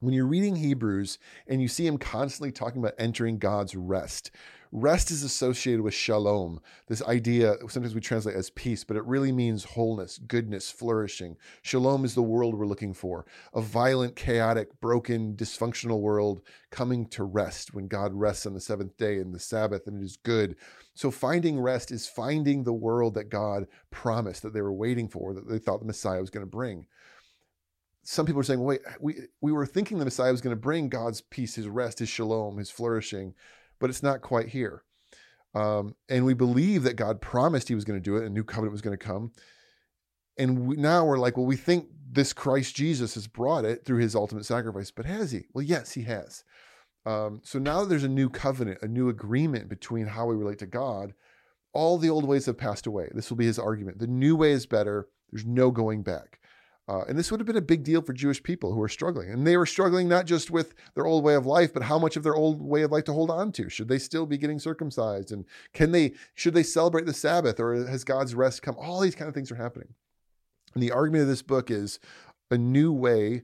when 0.00 0.12
you're 0.12 0.26
reading 0.26 0.56
Hebrews 0.56 1.18
and 1.46 1.62
you 1.62 1.68
see 1.68 1.86
him 1.86 1.96
constantly 1.96 2.52
talking 2.52 2.82
about 2.82 2.94
entering 2.98 3.38
God's 3.38 3.74
rest, 3.74 4.30
rest 4.74 5.12
is 5.12 5.22
associated 5.22 5.82
with 5.82 5.94
shalom, 5.94 6.60
this 6.88 7.00
idea, 7.04 7.54
sometimes 7.68 7.94
we 7.94 8.00
translate 8.00 8.34
as 8.34 8.50
peace, 8.50 8.82
but 8.82 8.96
it 8.96 9.04
really 9.04 9.30
means 9.30 9.62
wholeness, 9.62 10.18
goodness, 10.18 10.68
flourishing. 10.68 11.36
Shalom 11.62 12.04
is 12.04 12.16
the 12.16 12.22
world 12.22 12.56
we're 12.56 12.66
looking 12.66 12.92
for 12.92 13.24
a 13.54 13.60
violent, 13.62 14.16
chaotic, 14.16 14.80
broken, 14.80 15.36
dysfunctional 15.36 16.00
world 16.00 16.42
coming 16.70 17.06
to 17.06 17.22
rest 17.22 17.72
when 17.72 17.86
God 17.86 18.12
rests 18.14 18.46
on 18.46 18.52
the 18.52 18.60
seventh 18.60 18.96
day 18.96 19.18
and 19.18 19.32
the 19.32 19.38
Sabbath, 19.38 19.86
and 19.86 20.02
it 20.02 20.04
is 20.04 20.16
good. 20.16 20.56
So, 20.94 21.10
finding 21.10 21.60
rest 21.60 21.92
is 21.92 22.08
finding 22.08 22.64
the 22.64 22.72
world 22.72 23.14
that 23.14 23.30
God 23.30 23.68
promised 23.92 24.42
that 24.42 24.52
they 24.52 24.62
were 24.62 24.72
waiting 24.72 25.08
for, 25.08 25.32
that 25.34 25.48
they 25.48 25.58
thought 25.58 25.78
the 25.78 25.86
Messiah 25.86 26.20
was 26.20 26.30
going 26.30 26.44
to 26.44 26.50
bring 26.50 26.86
some 28.06 28.26
people 28.26 28.38
are 28.38 28.44
saying, 28.44 28.60
wait, 28.60 28.82
we, 29.00 29.16
we 29.40 29.50
were 29.50 29.64
thinking 29.64 29.98
the 29.98 30.04
Messiah 30.04 30.30
was 30.30 30.42
going 30.42 30.54
to 30.54 30.60
bring 30.60 30.90
God's 30.90 31.22
peace, 31.22 31.54
his 31.54 31.66
rest, 31.66 32.00
his 32.00 32.08
shalom, 32.10 32.58
his 32.58 32.70
flourishing, 32.70 33.34
but 33.84 33.90
it's 33.90 34.02
not 34.02 34.22
quite 34.22 34.48
here. 34.48 34.82
Um, 35.54 35.94
and 36.08 36.24
we 36.24 36.32
believe 36.32 36.84
that 36.84 36.96
God 36.96 37.20
promised 37.20 37.68
he 37.68 37.74
was 37.74 37.84
going 37.84 37.98
to 37.98 38.02
do 38.02 38.16
it, 38.16 38.24
a 38.24 38.30
new 38.30 38.42
covenant 38.42 38.72
was 38.72 38.80
going 38.80 38.96
to 38.96 39.04
come. 39.04 39.32
And 40.38 40.66
we, 40.66 40.76
now 40.76 41.04
we're 41.04 41.18
like, 41.18 41.36
well, 41.36 41.44
we 41.44 41.58
think 41.58 41.88
this 42.10 42.32
Christ 42.32 42.74
Jesus 42.74 43.12
has 43.12 43.26
brought 43.26 43.66
it 43.66 43.84
through 43.84 43.98
his 43.98 44.14
ultimate 44.14 44.46
sacrifice, 44.46 44.90
but 44.90 45.04
has 45.04 45.32
he? 45.32 45.44
Well, 45.52 45.62
yes, 45.62 45.92
he 45.92 46.04
has. 46.04 46.44
Um, 47.04 47.42
so 47.44 47.58
now 47.58 47.80
that 47.80 47.90
there's 47.90 48.04
a 48.04 48.08
new 48.08 48.30
covenant, 48.30 48.78
a 48.80 48.88
new 48.88 49.10
agreement 49.10 49.68
between 49.68 50.06
how 50.06 50.24
we 50.24 50.34
relate 50.34 50.60
to 50.60 50.66
God, 50.66 51.12
all 51.74 51.98
the 51.98 52.08
old 52.08 52.24
ways 52.24 52.46
have 52.46 52.56
passed 52.56 52.86
away. 52.86 53.10
This 53.14 53.28
will 53.28 53.36
be 53.36 53.44
his 53.44 53.58
argument. 53.58 53.98
The 53.98 54.06
new 54.06 54.34
way 54.34 54.52
is 54.52 54.64
better. 54.64 55.08
There's 55.30 55.44
no 55.44 55.70
going 55.70 56.02
back. 56.02 56.40
Uh, 56.86 57.02
and 57.08 57.18
this 57.18 57.30
would 57.30 57.40
have 57.40 57.46
been 57.46 57.56
a 57.56 57.62
big 57.62 57.82
deal 57.82 58.02
for 58.02 58.12
Jewish 58.12 58.42
people 58.42 58.72
who 58.72 58.78
were 58.78 58.88
struggling. 58.88 59.30
And 59.30 59.46
they 59.46 59.56
were 59.56 59.64
struggling 59.64 60.06
not 60.06 60.26
just 60.26 60.50
with 60.50 60.74
their 60.94 61.06
old 61.06 61.24
way 61.24 61.34
of 61.34 61.46
life, 61.46 61.72
but 61.72 61.84
how 61.84 61.98
much 61.98 62.16
of 62.16 62.22
their 62.22 62.34
old 62.34 62.60
way 62.60 62.82
of 62.82 62.92
life 62.92 63.04
to 63.04 63.12
hold 63.12 63.30
on 63.30 63.52
to. 63.52 63.70
Should 63.70 63.88
they 63.88 63.98
still 63.98 64.26
be 64.26 64.36
getting 64.36 64.58
circumcised? 64.58 65.32
And 65.32 65.46
can 65.72 65.92
they, 65.92 66.12
should 66.34 66.52
they 66.52 66.62
celebrate 66.62 67.06
the 67.06 67.14
Sabbath 67.14 67.58
or 67.58 67.74
has 67.86 68.04
God's 68.04 68.34
rest 68.34 68.60
come? 68.60 68.76
All 68.78 69.00
these 69.00 69.14
kind 69.14 69.28
of 69.28 69.34
things 69.34 69.50
are 69.50 69.56
happening. 69.56 69.94
And 70.74 70.82
the 70.82 70.92
argument 70.92 71.22
of 71.22 71.28
this 71.28 71.42
book 71.42 71.70
is 71.70 72.00
a 72.50 72.58
new 72.58 72.92
way 72.92 73.42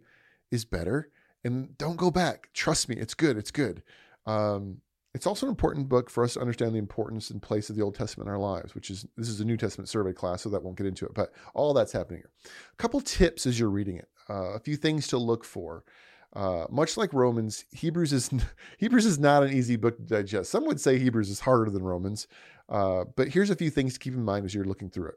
is 0.50 0.66
better. 0.66 1.08
And 1.42 1.78
don't 1.78 1.96
go 1.96 2.10
back. 2.10 2.50
Trust 2.52 2.90
me, 2.90 2.96
it's 2.96 3.14
good. 3.14 3.38
It's 3.38 3.50
good. 3.50 3.82
Um, 4.26 4.82
it's 5.14 5.26
also 5.26 5.46
an 5.46 5.50
important 5.50 5.88
book 5.88 6.08
for 6.08 6.22
us 6.22 6.34
to 6.34 6.40
understand 6.40 6.74
the 6.74 6.78
importance 6.78 7.30
and 7.30 7.42
place 7.42 7.68
of 7.68 7.76
the 7.76 7.82
Old 7.82 7.94
Testament 7.94 8.28
in 8.28 8.32
our 8.32 8.38
lives, 8.38 8.74
which 8.74 8.90
is 8.90 9.06
this 9.16 9.28
is 9.28 9.40
a 9.40 9.44
New 9.44 9.56
Testament 9.56 9.88
survey 9.88 10.12
class, 10.12 10.42
so 10.42 10.48
that 10.50 10.62
won't 10.62 10.76
get 10.76 10.86
into 10.86 11.04
it. 11.04 11.14
But 11.14 11.32
all 11.54 11.74
that's 11.74 11.92
happening 11.92 12.20
here. 12.20 12.30
A 12.72 12.76
couple 12.76 13.00
tips 13.00 13.46
as 13.46 13.58
you're 13.58 13.70
reading 13.70 13.96
it, 13.96 14.08
uh, 14.28 14.52
a 14.52 14.60
few 14.60 14.76
things 14.76 15.08
to 15.08 15.18
look 15.18 15.44
for. 15.44 15.84
Uh, 16.32 16.64
much 16.70 16.96
like 16.96 17.12
Romans, 17.12 17.64
Hebrews 17.72 18.12
is 18.12 18.30
Hebrews 18.78 19.06
is 19.06 19.18
not 19.18 19.42
an 19.42 19.52
easy 19.52 19.76
book 19.76 19.96
to 19.96 20.02
digest. 20.02 20.50
Some 20.50 20.64
would 20.66 20.80
say 20.80 20.98
Hebrews 20.98 21.28
is 21.28 21.40
harder 21.40 21.70
than 21.70 21.82
Romans, 21.82 22.28
uh, 22.68 23.04
but 23.16 23.28
here's 23.28 23.50
a 23.50 23.56
few 23.56 23.70
things 23.70 23.94
to 23.94 23.98
keep 23.98 24.14
in 24.14 24.24
mind 24.24 24.46
as 24.46 24.54
you're 24.54 24.64
looking 24.64 24.90
through 24.90 25.08
it. 25.08 25.16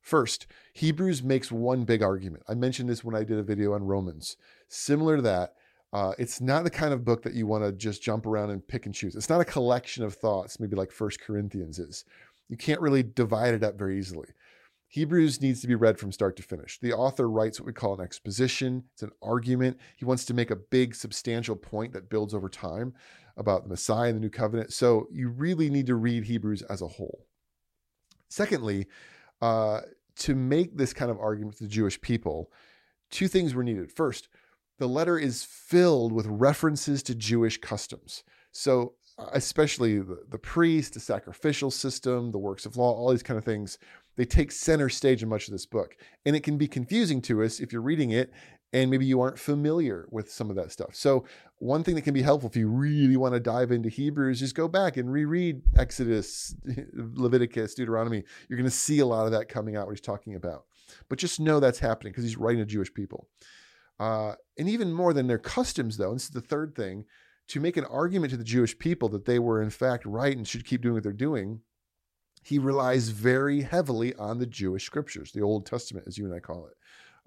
First, 0.00 0.46
Hebrews 0.74 1.22
makes 1.22 1.50
one 1.50 1.84
big 1.84 2.02
argument. 2.02 2.44
I 2.46 2.54
mentioned 2.54 2.90
this 2.90 3.02
when 3.02 3.16
I 3.16 3.24
did 3.24 3.38
a 3.38 3.42
video 3.42 3.72
on 3.72 3.84
Romans. 3.84 4.36
Similar 4.68 5.16
to 5.16 5.22
that, 5.22 5.54
uh, 5.94 6.12
it's 6.18 6.40
not 6.40 6.64
the 6.64 6.70
kind 6.70 6.92
of 6.92 7.04
book 7.04 7.22
that 7.22 7.34
you 7.34 7.46
want 7.46 7.62
to 7.62 7.70
just 7.70 8.02
jump 8.02 8.26
around 8.26 8.50
and 8.50 8.66
pick 8.66 8.84
and 8.84 8.94
choose. 8.94 9.14
It's 9.14 9.28
not 9.28 9.40
a 9.40 9.44
collection 9.44 10.02
of 10.02 10.12
thoughts, 10.14 10.58
maybe 10.58 10.74
like 10.74 10.90
First 10.90 11.20
Corinthians 11.20 11.78
is. 11.78 12.04
You 12.48 12.56
can't 12.56 12.80
really 12.80 13.04
divide 13.04 13.54
it 13.54 13.62
up 13.62 13.78
very 13.78 13.96
easily. 13.96 14.26
Hebrews 14.88 15.40
needs 15.40 15.60
to 15.60 15.68
be 15.68 15.76
read 15.76 15.98
from 15.98 16.10
start 16.10 16.36
to 16.36 16.42
finish. 16.42 16.80
The 16.80 16.92
author 16.92 17.30
writes 17.30 17.60
what 17.60 17.66
we 17.68 17.72
call 17.72 17.94
an 17.94 18.04
exposition, 18.04 18.84
it's 18.92 19.04
an 19.04 19.12
argument. 19.22 19.78
He 19.96 20.04
wants 20.04 20.24
to 20.24 20.34
make 20.34 20.50
a 20.50 20.56
big, 20.56 20.96
substantial 20.96 21.54
point 21.54 21.92
that 21.92 22.10
builds 22.10 22.34
over 22.34 22.48
time 22.48 22.92
about 23.36 23.62
the 23.62 23.68
Messiah 23.68 24.08
and 24.08 24.16
the 24.16 24.20
new 24.20 24.30
covenant. 24.30 24.72
So 24.72 25.06
you 25.12 25.28
really 25.28 25.70
need 25.70 25.86
to 25.86 25.94
read 25.94 26.24
Hebrews 26.24 26.62
as 26.62 26.82
a 26.82 26.88
whole. 26.88 27.24
Secondly, 28.28 28.88
uh, 29.40 29.82
to 30.16 30.34
make 30.34 30.76
this 30.76 30.92
kind 30.92 31.10
of 31.10 31.20
argument 31.20 31.56
to 31.58 31.64
the 31.64 31.70
Jewish 31.70 32.00
people, 32.00 32.50
two 33.12 33.28
things 33.28 33.54
were 33.54 33.64
needed. 33.64 33.92
First, 33.92 34.28
the 34.78 34.88
letter 34.88 35.18
is 35.18 35.44
filled 35.44 36.12
with 36.12 36.26
references 36.26 37.02
to 37.04 37.14
Jewish 37.14 37.58
customs. 37.58 38.24
So 38.52 38.94
uh, 39.16 39.28
especially 39.32 39.98
the, 39.98 40.24
the 40.28 40.38
priest, 40.38 40.94
the 40.94 41.00
sacrificial 41.00 41.70
system, 41.70 42.32
the 42.32 42.38
works 42.38 42.66
of 42.66 42.76
law, 42.76 42.92
all 42.92 43.10
these 43.10 43.22
kind 43.22 43.38
of 43.38 43.44
things, 43.44 43.78
they 44.16 44.24
take 44.24 44.50
center 44.50 44.88
stage 44.88 45.22
in 45.22 45.28
much 45.28 45.46
of 45.46 45.52
this 45.52 45.66
book. 45.66 45.96
And 46.26 46.34
it 46.34 46.42
can 46.42 46.58
be 46.58 46.66
confusing 46.66 47.22
to 47.22 47.42
us 47.42 47.60
if 47.60 47.72
you're 47.72 47.82
reading 47.82 48.10
it 48.10 48.32
and 48.72 48.90
maybe 48.90 49.06
you 49.06 49.20
aren't 49.20 49.38
familiar 49.38 50.06
with 50.10 50.32
some 50.32 50.50
of 50.50 50.56
that 50.56 50.72
stuff. 50.72 50.96
So, 50.96 51.24
one 51.58 51.84
thing 51.84 51.94
that 51.94 52.02
can 52.02 52.12
be 52.12 52.22
helpful 52.22 52.50
if 52.50 52.56
you 52.56 52.68
really 52.68 53.16
want 53.16 53.34
to 53.34 53.40
dive 53.40 53.70
into 53.70 53.88
Hebrews 53.88 54.40
just 54.40 54.56
go 54.56 54.66
back 54.66 54.96
and 54.96 55.10
reread 55.10 55.62
Exodus, 55.78 56.56
Leviticus, 56.92 57.74
Deuteronomy. 57.74 58.24
You're 58.48 58.58
going 58.58 58.68
to 58.68 58.76
see 58.76 58.98
a 58.98 59.06
lot 59.06 59.26
of 59.26 59.32
that 59.32 59.48
coming 59.48 59.76
out 59.76 59.86
what 59.86 59.92
he's 59.92 60.00
talking 60.00 60.34
about. 60.34 60.64
But 61.08 61.20
just 61.20 61.38
know 61.38 61.60
that's 61.60 61.78
happening 61.78 62.12
because 62.12 62.24
he's 62.24 62.36
writing 62.36 62.60
to 62.60 62.66
Jewish 62.66 62.92
people. 62.92 63.28
Uh, 63.98 64.34
and 64.58 64.68
even 64.68 64.92
more 64.92 65.12
than 65.12 65.26
their 65.26 65.38
customs, 65.38 65.96
though, 65.96 66.12
this 66.12 66.24
is 66.24 66.30
the 66.30 66.40
third 66.40 66.74
thing, 66.74 67.04
to 67.48 67.60
make 67.60 67.76
an 67.76 67.84
argument 67.84 68.30
to 68.30 68.36
the 68.36 68.44
Jewish 68.44 68.78
people 68.78 69.08
that 69.10 69.24
they 69.24 69.38
were 69.38 69.62
in 69.62 69.70
fact 69.70 70.04
right 70.06 70.36
and 70.36 70.46
should 70.46 70.66
keep 70.66 70.82
doing 70.82 70.94
what 70.94 71.02
they're 71.02 71.12
doing, 71.12 71.60
he 72.42 72.58
relies 72.58 73.08
very 73.08 73.62
heavily 73.62 74.14
on 74.16 74.38
the 74.38 74.46
Jewish 74.46 74.84
scriptures, 74.84 75.32
the 75.32 75.42
Old 75.42 75.66
Testament, 75.66 76.06
as 76.06 76.18
you 76.18 76.26
and 76.26 76.34
I 76.34 76.40
call 76.40 76.66
it. 76.66 76.74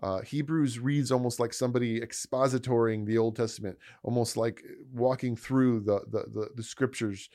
Uh, 0.02 0.22
Hebrews 0.22 0.80
reads 0.80 1.12
almost 1.12 1.40
like 1.40 1.54
somebody 1.54 2.02
expositoring 2.02 3.06
the 3.06 3.18
Old 3.18 3.36
Testament, 3.36 3.78
almost 4.04 4.38
like 4.38 4.64
walking 4.94 5.36
through 5.36 5.80
the 5.82 6.02
the, 6.08 6.26
the, 6.32 6.50
the 6.56 6.64
scriptures 6.64 7.30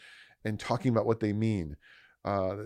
and 0.45 0.61
talking 0.61 0.91
about 0.91 1.07
what 1.07 1.19
they 1.19 1.33
mean. 1.33 1.77
Uh, 2.25 2.65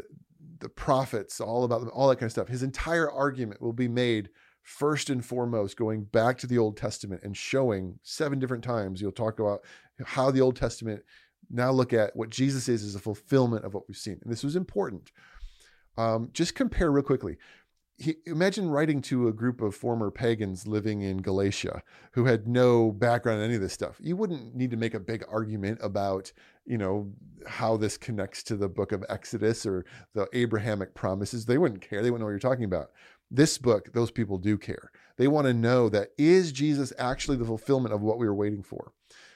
the 0.58 0.68
prophets, 0.68 1.40
all 1.40 1.64
about 1.64 1.80
them, 1.80 1.90
all 1.94 2.08
that 2.08 2.16
kind 2.16 2.26
of 2.26 2.32
stuff. 2.32 2.48
His 2.48 2.62
entire 2.62 3.10
argument 3.10 3.62
will 3.62 3.72
be 3.72 3.88
made 3.88 4.28
first 4.66 5.10
and 5.10 5.24
foremost 5.24 5.76
going 5.76 6.02
back 6.02 6.36
to 6.36 6.46
the 6.46 6.58
Old 6.58 6.76
Testament 6.76 7.22
and 7.22 7.36
showing 7.36 8.00
seven 8.02 8.40
different 8.40 8.64
times. 8.64 9.00
You'll 9.00 9.12
talk 9.12 9.38
about 9.38 9.60
how 10.04 10.32
the 10.32 10.40
Old 10.40 10.56
Testament 10.56 11.04
now 11.48 11.70
look 11.70 11.92
at 11.92 12.16
what 12.16 12.30
Jesus 12.30 12.68
is 12.68 12.82
as 12.82 12.96
a 12.96 12.98
fulfillment 12.98 13.64
of 13.64 13.74
what 13.74 13.84
we've 13.86 13.96
seen. 13.96 14.18
And 14.24 14.32
this 14.32 14.42
was 14.42 14.56
important. 14.56 15.12
Um, 15.96 16.30
just 16.32 16.56
compare 16.56 16.90
real 16.90 17.04
quickly 17.04 17.38
he, 17.98 18.16
imagine 18.26 18.68
writing 18.68 19.00
to 19.02 19.28
a 19.28 19.32
group 19.32 19.62
of 19.62 19.74
former 19.74 20.10
pagans 20.10 20.66
living 20.66 21.00
in 21.00 21.18
Galatia 21.18 21.82
who 22.12 22.26
had 22.26 22.46
no 22.46 22.92
background 22.92 23.38
in 23.40 23.46
any 23.46 23.54
of 23.54 23.62
this 23.62 23.72
stuff. 23.72 23.96
You 24.00 24.16
wouldn't 24.16 24.54
need 24.54 24.70
to 24.72 24.76
make 24.76 24.94
a 24.94 25.00
big 25.00 25.24
argument 25.30 25.78
about, 25.82 26.30
you 26.66 26.76
know, 26.76 27.10
how 27.46 27.76
this 27.76 27.96
connects 27.96 28.42
to 28.44 28.56
the 28.56 28.68
book 28.68 28.92
of 28.92 29.04
Exodus 29.08 29.64
or 29.64 29.86
the 30.14 30.28
Abrahamic 30.34 30.94
promises. 30.94 31.46
They 31.46 31.58
wouldn't 31.58 31.80
care. 31.80 32.02
They 32.02 32.10
wouldn't 32.10 32.20
know 32.20 32.26
what 32.26 32.32
you're 32.32 32.38
talking 32.38 32.64
about. 32.64 32.90
This 33.30 33.58
book, 33.58 33.92
those 33.92 34.10
people 34.10 34.38
do 34.38 34.56
care. 34.56 34.90
They 35.16 35.28
want 35.28 35.46
to 35.46 35.54
know 35.54 35.88
that 35.88 36.10
is 36.16 36.52
Jesus 36.52 36.92
actually 36.98 37.36
the 37.36 37.44
fulfillment 37.44 37.94
of 37.94 38.02
what 38.02 38.18
we 38.18 38.26
were 38.26 38.34
waiting 38.34 38.62
for? 38.62 38.92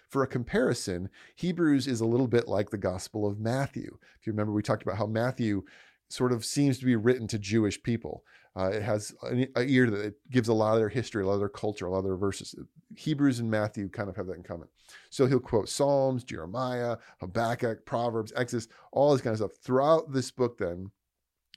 For 0.09 0.23
a 0.23 0.29
comparison, 0.29 1.09
Hebrews 1.37 1.87
is 1.87 2.01
a 2.01 2.07
little 2.07 2.29
bit 2.29 2.49
like 2.49 2.71
the 2.71 2.79
Gospel 2.79 3.27
of 3.27 3.39
Matthew. 3.39 3.99
If 4.21 4.27
you 4.27 4.33
remember, 4.33 4.53
we 4.53 4.63
talked 4.63 4.83
about 4.83 4.97
how 4.97 5.07
Matthew 5.07 5.63
sort 6.09 6.33
of 6.33 6.45
seems 6.45 6.79
to 6.79 6.85
be 6.85 6.97
written 6.97 7.29
to 7.29 7.39
Jewish 7.39 7.81
people. 7.83 8.25
Uh, 8.57 8.71
it 8.75 8.83
has 8.83 9.15
an, 9.23 9.47
a 9.55 9.63
ear 9.63 9.89
that 9.89 10.05
it 10.05 10.15
gives 10.29 10.49
a 10.49 10.53
lot 10.53 10.73
of 10.73 10.81
their 10.81 10.89
history, 10.89 11.23
a 11.23 11.27
lot 11.27 11.35
of 11.35 11.39
their 11.39 11.49
culture, 11.49 11.87
a 11.87 11.91
lot 11.91 11.99
of 11.99 12.05
their 12.05 12.17
verses. 12.17 12.55
Hebrews 12.97 13.39
and 13.39 13.49
Matthew 13.49 13.89
kind 13.89 14.09
of 14.09 14.17
have 14.17 14.27
that 14.27 14.37
in 14.37 14.43
common. 14.43 14.67
So 15.11 15.27
he'll 15.27 15.39
quote 15.39 15.69
Psalms, 15.69 16.25
Jeremiah, 16.25 16.97
Habakkuk, 17.21 17.87
Proverbs, 17.87 18.33
Exodus, 18.35 18.67
all 18.91 19.13
this 19.13 19.23
kind 19.23 19.33
of 19.33 19.39
stuff. 19.39 19.53
Throughout 19.63 20.13
this 20.13 20.33
book, 20.33 20.59
then, 20.59 20.91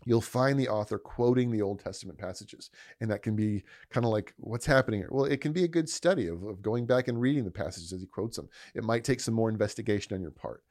you'll 0.06 0.22
find 0.22 0.60
the 0.60 0.70
author 0.70 0.98
quoting 0.98 1.52
the 1.52 1.62
Old 1.62 1.80
Testament 1.80 2.18
passages. 2.18 2.70
And 3.02 3.10
that 3.12 3.22
can 3.22 3.36
be 3.36 3.64
kind 3.90 4.06
of 4.06 4.12
like, 4.12 4.34
what's 4.38 4.66
happening 4.66 5.02
here? 5.02 5.10
Well, 5.12 5.26
it 5.26 5.42
can 5.42 5.54
be 5.54 5.64
a 5.64 5.68
good 5.68 5.90
study 5.90 6.28
of, 6.28 6.44
of 6.44 6.62
going 6.62 6.86
back 6.86 7.08
and 7.08 7.20
reading 7.20 7.46
the 7.46 7.52
passages 7.52 7.94
as 7.94 8.02
he 8.02 8.08
quotes 8.08 8.38
them. 8.38 8.50
It 8.74 8.84
might 8.84 9.04
take 9.04 9.20
some 9.20 9.34
more 9.34 9.50
investigation 9.50 10.16
on 10.16 10.22
your 10.22 10.32
part. 10.32 10.64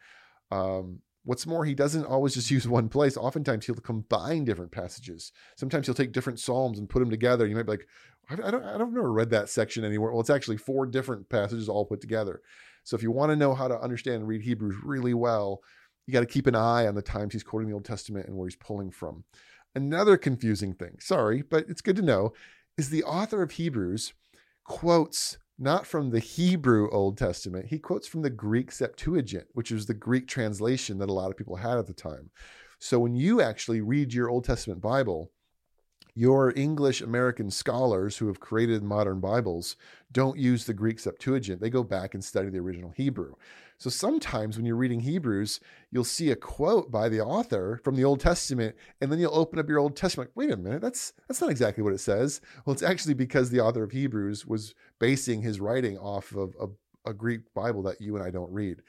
Um, 0.50 1.00
What's 1.24 1.46
more, 1.46 1.64
he 1.64 1.74
doesn't 1.74 2.04
always 2.04 2.34
just 2.34 2.50
use 2.50 2.66
one 2.66 2.88
place. 2.88 3.16
Oftentimes, 3.16 3.66
he'll 3.66 3.76
combine 3.76 4.44
different 4.44 4.72
passages. 4.72 5.32
Sometimes 5.56 5.86
he'll 5.86 5.94
take 5.94 6.12
different 6.12 6.40
psalms 6.40 6.78
and 6.78 6.88
put 6.88 7.00
them 7.00 7.10
together. 7.10 7.46
You 7.46 7.54
might 7.54 7.66
be 7.66 7.72
like, 7.72 7.88
I 8.30 8.36
don't, 8.36 8.64
I 8.64 8.78
don't 8.78 8.94
never 8.94 9.12
read 9.12 9.30
that 9.30 9.48
section 9.48 9.84
anywhere. 9.84 10.12
Well, 10.12 10.20
it's 10.20 10.30
actually 10.30 10.56
four 10.56 10.86
different 10.86 11.28
passages 11.28 11.68
all 11.68 11.84
put 11.84 12.00
together. 12.00 12.40
So 12.84 12.96
if 12.96 13.02
you 13.02 13.10
want 13.10 13.30
to 13.30 13.36
know 13.36 13.54
how 13.54 13.68
to 13.68 13.80
understand 13.80 14.16
and 14.16 14.28
read 14.28 14.42
Hebrews 14.42 14.76
really 14.84 15.14
well, 15.14 15.62
you 16.06 16.12
got 16.12 16.20
to 16.20 16.26
keep 16.26 16.46
an 16.46 16.54
eye 16.54 16.86
on 16.86 16.94
the 16.94 17.02
times 17.02 17.32
he's 17.32 17.42
quoting 17.42 17.68
the 17.68 17.74
Old 17.74 17.84
Testament 17.84 18.26
and 18.26 18.36
where 18.36 18.48
he's 18.48 18.56
pulling 18.56 18.90
from. 18.90 19.24
Another 19.74 20.16
confusing 20.16 20.74
thing, 20.74 20.96
sorry, 21.00 21.42
but 21.42 21.64
it's 21.68 21.80
good 21.80 21.96
to 21.96 22.02
know, 22.02 22.32
is 22.76 22.90
the 22.90 23.04
author 23.04 23.42
of 23.42 23.52
Hebrews 23.52 24.12
quotes 24.64 25.38
not 25.58 25.86
from 25.86 26.10
the 26.10 26.18
Hebrew 26.18 26.90
Old 26.90 27.16
Testament. 27.16 27.66
He 27.66 27.78
quotes 27.78 28.08
from 28.08 28.22
the 28.22 28.30
Greek 28.30 28.72
Septuagint, 28.72 29.46
which 29.52 29.70
was 29.70 29.86
the 29.86 29.94
Greek 29.94 30.26
translation 30.26 30.98
that 30.98 31.08
a 31.08 31.12
lot 31.12 31.30
of 31.30 31.36
people 31.36 31.56
had 31.56 31.78
at 31.78 31.86
the 31.86 31.92
time. 31.92 32.30
So 32.78 32.98
when 32.98 33.14
you 33.14 33.40
actually 33.40 33.80
read 33.80 34.12
your 34.12 34.28
Old 34.28 34.44
Testament 34.44 34.80
Bible, 34.80 35.30
your 36.14 36.52
English 36.56 37.00
American 37.00 37.50
scholars 37.50 38.18
who 38.18 38.26
have 38.26 38.40
created 38.40 38.82
modern 38.82 39.20
Bibles 39.20 39.76
don't 40.10 40.38
use 40.38 40.64
the 40.66 40.74
Greek 40.74 40.98
Septuagint. 40.98 41.60
They 41.60 41.70
go 41.70 41.82
back 41.82 42.12
and 42.12 42.22
study 42.22 42.50
the 42.50 42.58
original 42.58 42.90
Hebrew. 42.90 43.34
So 43.82 43.90
sometimes 43.90 44.56
when 44.56 44.64
you're 44.64 44.76
reading 44.76 45.00
Hebrews, 45.00 45.58
you'll 45.90 46.04
see 46.04 46.30
a 46.30 46.36
quote 46.36 46.92
by 46.92 47.08
the 47.08 47.20
author 47.20 47.80
from 47.82 47.96
the 47.96 48.04
Old 48.04 48.20
Testament, 48.20 48.76
and 49.00 49.10
then 49.10 49.18
you'll 49.18 49.34
open 49.34 49.58
up 49.58 49.68
your 49.68 49.80
Old 49.80 49.96
Testament. 49.96 50.30
Like, 50.30 50.36
Wait 50.36 50.52
a 50.52 50.56
minute, 50.56 50.80
that's 50.80 51.14
that's 51.26 51.40
not 51.40 51.50
exactly 51.50 51.82
what 51.82 51.92
it 51.92 51.98
says. 51.98 52.40
Well, 52.64 52.74
it's 52.74 52.84
actually 52.84 53.14
because 53.14 53.50
the 53.50 53.58
author 53.58 53.82
of 53.82 53.90
Hebrews 53.90 54.46
was 54.46 54.76
basing 55.00 55.42
his 55.42 55.58
writing 55.58 55.98
off 55.98 56.30
of 56.30 56.54
a, 56.60 57.10
a 57.10 57.12
Greek 57.12 57.40
Bible 57.54 57.82
that 57.82 58.00
you 58.00 58.14
and 58.14 58.24
I 58.24 58.30
don't 58.30 58.52
read 58.52 58.82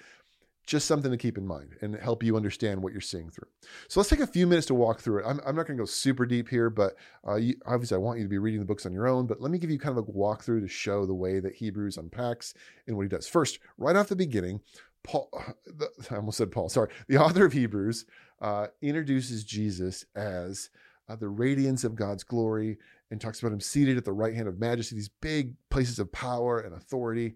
just 0.66 0.88
something 0.88 1.12
to 1.12 1.18
keep 1.18 1.38
in 1.38 1.46
mind 1.46 1.76
and 1.82 1.96
help 1.96 2.24
you 2.24 2.38
understand 2.38 2.82
what 2.82 2.94
you're 2.94 3.02
seeing 3.02 3.30
through. 3.30 3.48
So 3.90 4.00
let's 4.00 4.10
take 4.10 4.22
a 4.22 4.28
few 4.28 4.48
minutes 4.48 4.68
to 4.68 4.74
walk 4.74 5.02
through 5.02 5.20
it. 5.20 5.26
I'm, 5.28 5.40
I'm 5.46 5.56
not 5.56 5.68
going 5.68 5.78
to 5.78 5.82
go 5.82 5.86
super 5.86 6.26
deep 6.26 6.48
here, 6.48 6.70
but 6.70 6.96
uh, 7.28 7.36
you, 7.36 7.56
obviously 7.66 7.96
I 7.96 8.00
want 8.00 8.20
you 8.20 8.26
to 8.26 8.30
be 8.30 8.38
reading 8.38 8.60
the 8.60 8.66
books 8.66 8.86
on 8.86 8.94
your 8.94 9.08
own, 9.08 9.28
but 9.28 9.42
let 9.42 9.52
me 9.52 9.58
give 9.58 9.70
you 9.70 9.80
kind 9.80 9.98
of 9.98 10.08
a 10.08 10.12
walkthrough 10.12 10.62
to 10.62 10.68
show 10.68 11.06
the 11.06 11.14
way 11.14 11.40
that 11.40 11.56
Hebrews 11.56 11.98
unpacks 11.98 12.54
and 12.88 12.96
what 12.96 13.04
he 13.04 13.10
does. 13.10 13.28
First, 13.28 13.60
right 13.78 13.96
off 13.96 14.08
the 14.08 14.16
beginning, 14.16 14.62
Paul, 15.04 15.30
the, 15.66 15.90
I 16.10 16.16
almost 16.16 16.38
said 16.38 16.52
Paul, 16.52 16.70
sorry, 16.70 16.92
the 17.08 17.18
author 17.18 17.46
of 17.46 17.54
Hebrews 17.54 18.06
uh, 18.42 18.68
introduces 18.82 19.44
Jesus 19.44 20.06
as 20.16 20.70
uh, 21.10 21.16
the 21.18 21.30
radiance 21.30 21.84
of 21.84 21.96
God's 21.96 22.24
glory 22.24 22.78
and 23.12 23.20
talks 23.20 23.40
about 23.40 23.52
him 23.52 23.60
seated 23.60 23.98
at 23.98 24.06
the 24.06 24.14
right 24.14 24.34
hand 24.34 24.48
of 24.48 24.60
majesty, 24.60 24.96
these 24.96 25.10
big 25.22 25.56
places 25.70 26.00
of 26.00 26.12
power 26.12 26.60
and 26.60 26.74
authority 26.74 27.36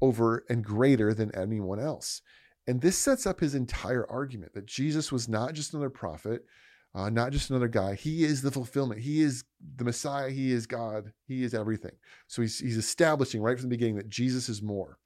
over 0.00 0.44
and 0.48 0.64
greater 0.64 1.14
than 1.14 1.34
anyone 1.34 1.80
else. 1.80 2.22
And 2.66 2.80
this 2.80 2.98
sets 2.98 3.26
up 3.26 3.40
his 3.40 3.54
entire 3.54 4.10
argument 4.10 4.54
that 4.54 4.66
Jesus 4.66 5.12
was 5.12 5.28
not 5.28 5.54
just 5.54 5.72
another 5.72 5.90
prophet, 5.90 6.44
uh, 6.94 7.10
not 7.10 7.30
just 7.30 7.50
another 7.50 7.68
guy. 7.68 7.94
He 7.94 8.24
is 8.24 8.42
the 8.42 8.50
fulfillment. 8.50 9.00
He 9.00 9.22
is 9.22 9.44
the 9.76 9.84
Messiah. 9.84 10.30
He 10.30 10.50
is 10.52 10.66
God. 10.66 11.12
He 11.26 11.44
is 11.44 11.54
everything. 11.54 11.92
So 12.26 12.42
he's, 12.42 12.58
he's 12.58 12.76
establishing 12.76 13.42
right 13.42 13.58
from 13.58 13.68
the 13.68 13.76
beginning 13.76 13.96
that 13.96 14.08
Jesus 14.08 14.48
is 14.48 14.62
more. 14.62 14.98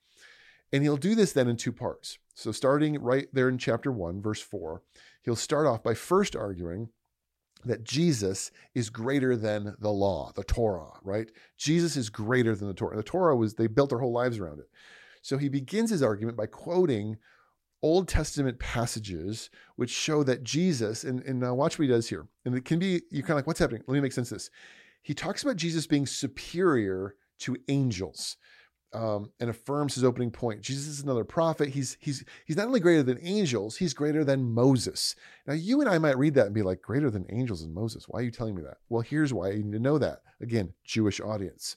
And 0.72 0.82
he'll 0.82 0.96
do 0.96 1.14
this 1.14 1.32
then 1.32 1.48
in 1.48 1.56
two 1.56 1.72
parts. 1.72 2.18
So, 2.34 2.52
starting 2.52 3.00
right 3.02 3.26
there 3.32 3.48
in 3.48 3.58
chapter 3.58 3.90
1, 3.90 4.22
verse 4.22 4.40
4, 4.40 4.82
he'll 5.24 5.36
start 5.36 5.66
off 5.66 5.82
by 5.82 5.94
first 5.94 6.36
arguing 6.36 6.90
that 7.64 7.84
Jesus 7.84 8.50
is 8.74 8.88
greater 8.88 9.36
than 9.36 9.76
the 9.80 9.90
law, 9.90 10.32
the 10.34 10.44
Torah, 10.44 10.92
right? 11.02 11.30
Jesus 11.58 11.96
is 11.96 12.08
greater 12.08 12.54
than 12.54 12.68
the 12.68 12.74
Torah. 12.74 12.92
And 12.92 13.00
the 13.00 13.04
Torah 13.04 13.36
was, 13.36 13.54
they 13.54 13.66
built 13.66 13.90
their 13.90 13.98
whole 13.98 14.12
lives 14.12 14.38
around 14.38 14.60
it. 14.60 14.70
So 15.22 15.36
he 15.36 15.48
begins 15.48 15.90
his 15.90 16.02
argument 16.02 16.36
by 16.36 16.46
quoting 16.46 17.18
Old 17.82 18.08
Testament 18.08 18.58
passages 18.58 19.50
which 19.76 19.90
show 19.90 20.22
that 20.24 20.44
Jesus, 20.44 21.04
and, 21.04 21.22
and 21.22 21.40
now 21.40 21.54
watch 21.54 21.78
what 21.78 21.84
he 21.84 21.90
does 21.90 22.08
here. 22.08 22.26
And 22.44 22.54
it 22.54 22.64
can 22.64 22.78
be, 22.78 23.02
you're 23.10 23.22
kind 23.22 23.30
of 23.30 23.36
like, 23.36 23.46
what's 23.46 23.60
happening? 23.60 23.82
Let 23.86 23.94
me 23.94 24.00
make 24.00 24.12
sense 24.12 24.30
of 24.30 24.36
this. 24.36 24.50
He 25.02 25.14
talks 25.14 25.42
about 25.42 25.56
Jesus 25.56 25.86
being 25.86 26.06
superior 26.06 27.14
to 27.40 27.56
angels. 27.68 28.36
Um, 28.92 29.30
and 29.38 29.48
affirms 29.48 29.94
his 29.94 30.02
opening 30.02 30.32
point. 30.32 30.62
Jesus 30.62 30.88
is 30.88 31.00
another 31.00 31.22
prophet. 31.22 31.68
He's 31.68 31.96
he's 32.00 32.24
he's 32.44 32.56
not 32.56 32.66
only 32.66 32.80
greater 32.80 33.04
than 33.04 33.20
angels, 33.22 33.76
he's 33.76 33.94
greater 33.94 34.24
than 34.24 34.52
Moses. 34.52 35.14
Now 35.46 35.54
you 35.54 35.80
and 35.80 35.88
I 35.88 35.98
might 35.98 36.18
read 36.18 36.34
that 36.34 36.46
and 36.46 36.54
be 36.56 36.62
like, 36.62 36.82
greater 36.82 37.08
than 37.08 37.24
angels 37.30 37.62
and 37.62 37.72
Moses. 37.72 38.06
Why 38.08 38.18
are 38.18 38.24
you 38.24 38.32
telling 38.32 38.56
me 38.56 38.62
that? 38.62 38.78
Well, 38.88 39.02
here's 39.02 39.32
why 39.32 39.50
you 39.50 39.62
need 39.62 39.74
to 39.74 39.78
know 39.78 39.96
that. 39.98 40.22
Again, 40.40 40.74
Jewish 40.82 41.20
audience. 41.20 41.76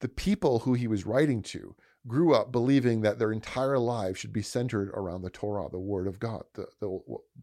The 0.00 0.10
people 0.10 0.58
who 0.58 0.74
he 0.74 0.86
was 0.86 1.06
writing 1.06 1.40
to 1.44 1.74
grew 2.06 2.34
up 2.34 2.52
believing 2.52 3.00
that 3.00 3.18
their 3.18 3.32
entire 3.32 3.78
lives 3.78 4.18
should 4.18 4.32
be 4.32 4.42
centered 4.42 4.90
around 4.90 5.22
the 5.22 5.30
Torah, 5.30 5.68
the 5.70 5.78
Word 5.78 6.06
of 6.06 6.18
God, 6.18 6.44
the, 6.54 6.66
the 6.80 7.00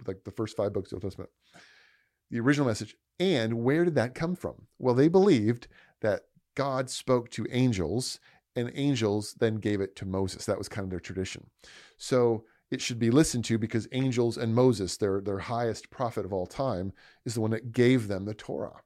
like 0.07 0.23
the 0.23 0.31
first 0.31 0.55
five 0.55 0.73
books 0.73 0.91
of 0.91 0.99
the 0.99 1.05
Old 1.05 1.11
Testament, 1.11 1.29
the 2.31 2.39
original 2.39 2.67
message. 2.67 2.95
And 3.19 3.63
where 3.63 3.85
did 3.85 3.95
that 3.95 4.15
come 4.15 4.35
from? 4.35 4.67
Well, 4.79 4.95
they 4.95 5.07
believed 5.07 5.67
that 6.01 6.23
God 6.55 6.89
spoke 6.89 7.29
to 7.31 7.47
angels, 7.51 8.19
and 8.55 8.71
angels 8.75 9.35
then 9.39 9.55
gave 9.55 9.81
it 9.81 9.95
to 9.97 10.05
Moses. 10.05 10.45
That 10.45 10.57
was 10.57 10.69
kind 10.69 10.83
of 10.83 10.89
their 10.89 10.99
tradition. 10.99 11.49
So 11.97 12.45
it 12.71 12.81
should 12.81 12.99
be 12.99 13.11
listened 13.11 13.45
to 13.45 13.57
because 13.57 13.87
angels 13.91 14.37
and 14.37 14.55
Moses, 14.55 14.97
their 14.97 15.21
their 15.21 15.39
highest 15.39 15.89
prophet 15.89 16.25
of 16.25 16.33
all 16.33 16.47
time, 16.47 16.93
is 17.25 17.35
the 17.35 17.41
one 17.41 17.51
that 17.51 17.71
gave 17.71 18.07
them 18.07 18.25
the 18.25 18.33
Torah. 18.33 18.81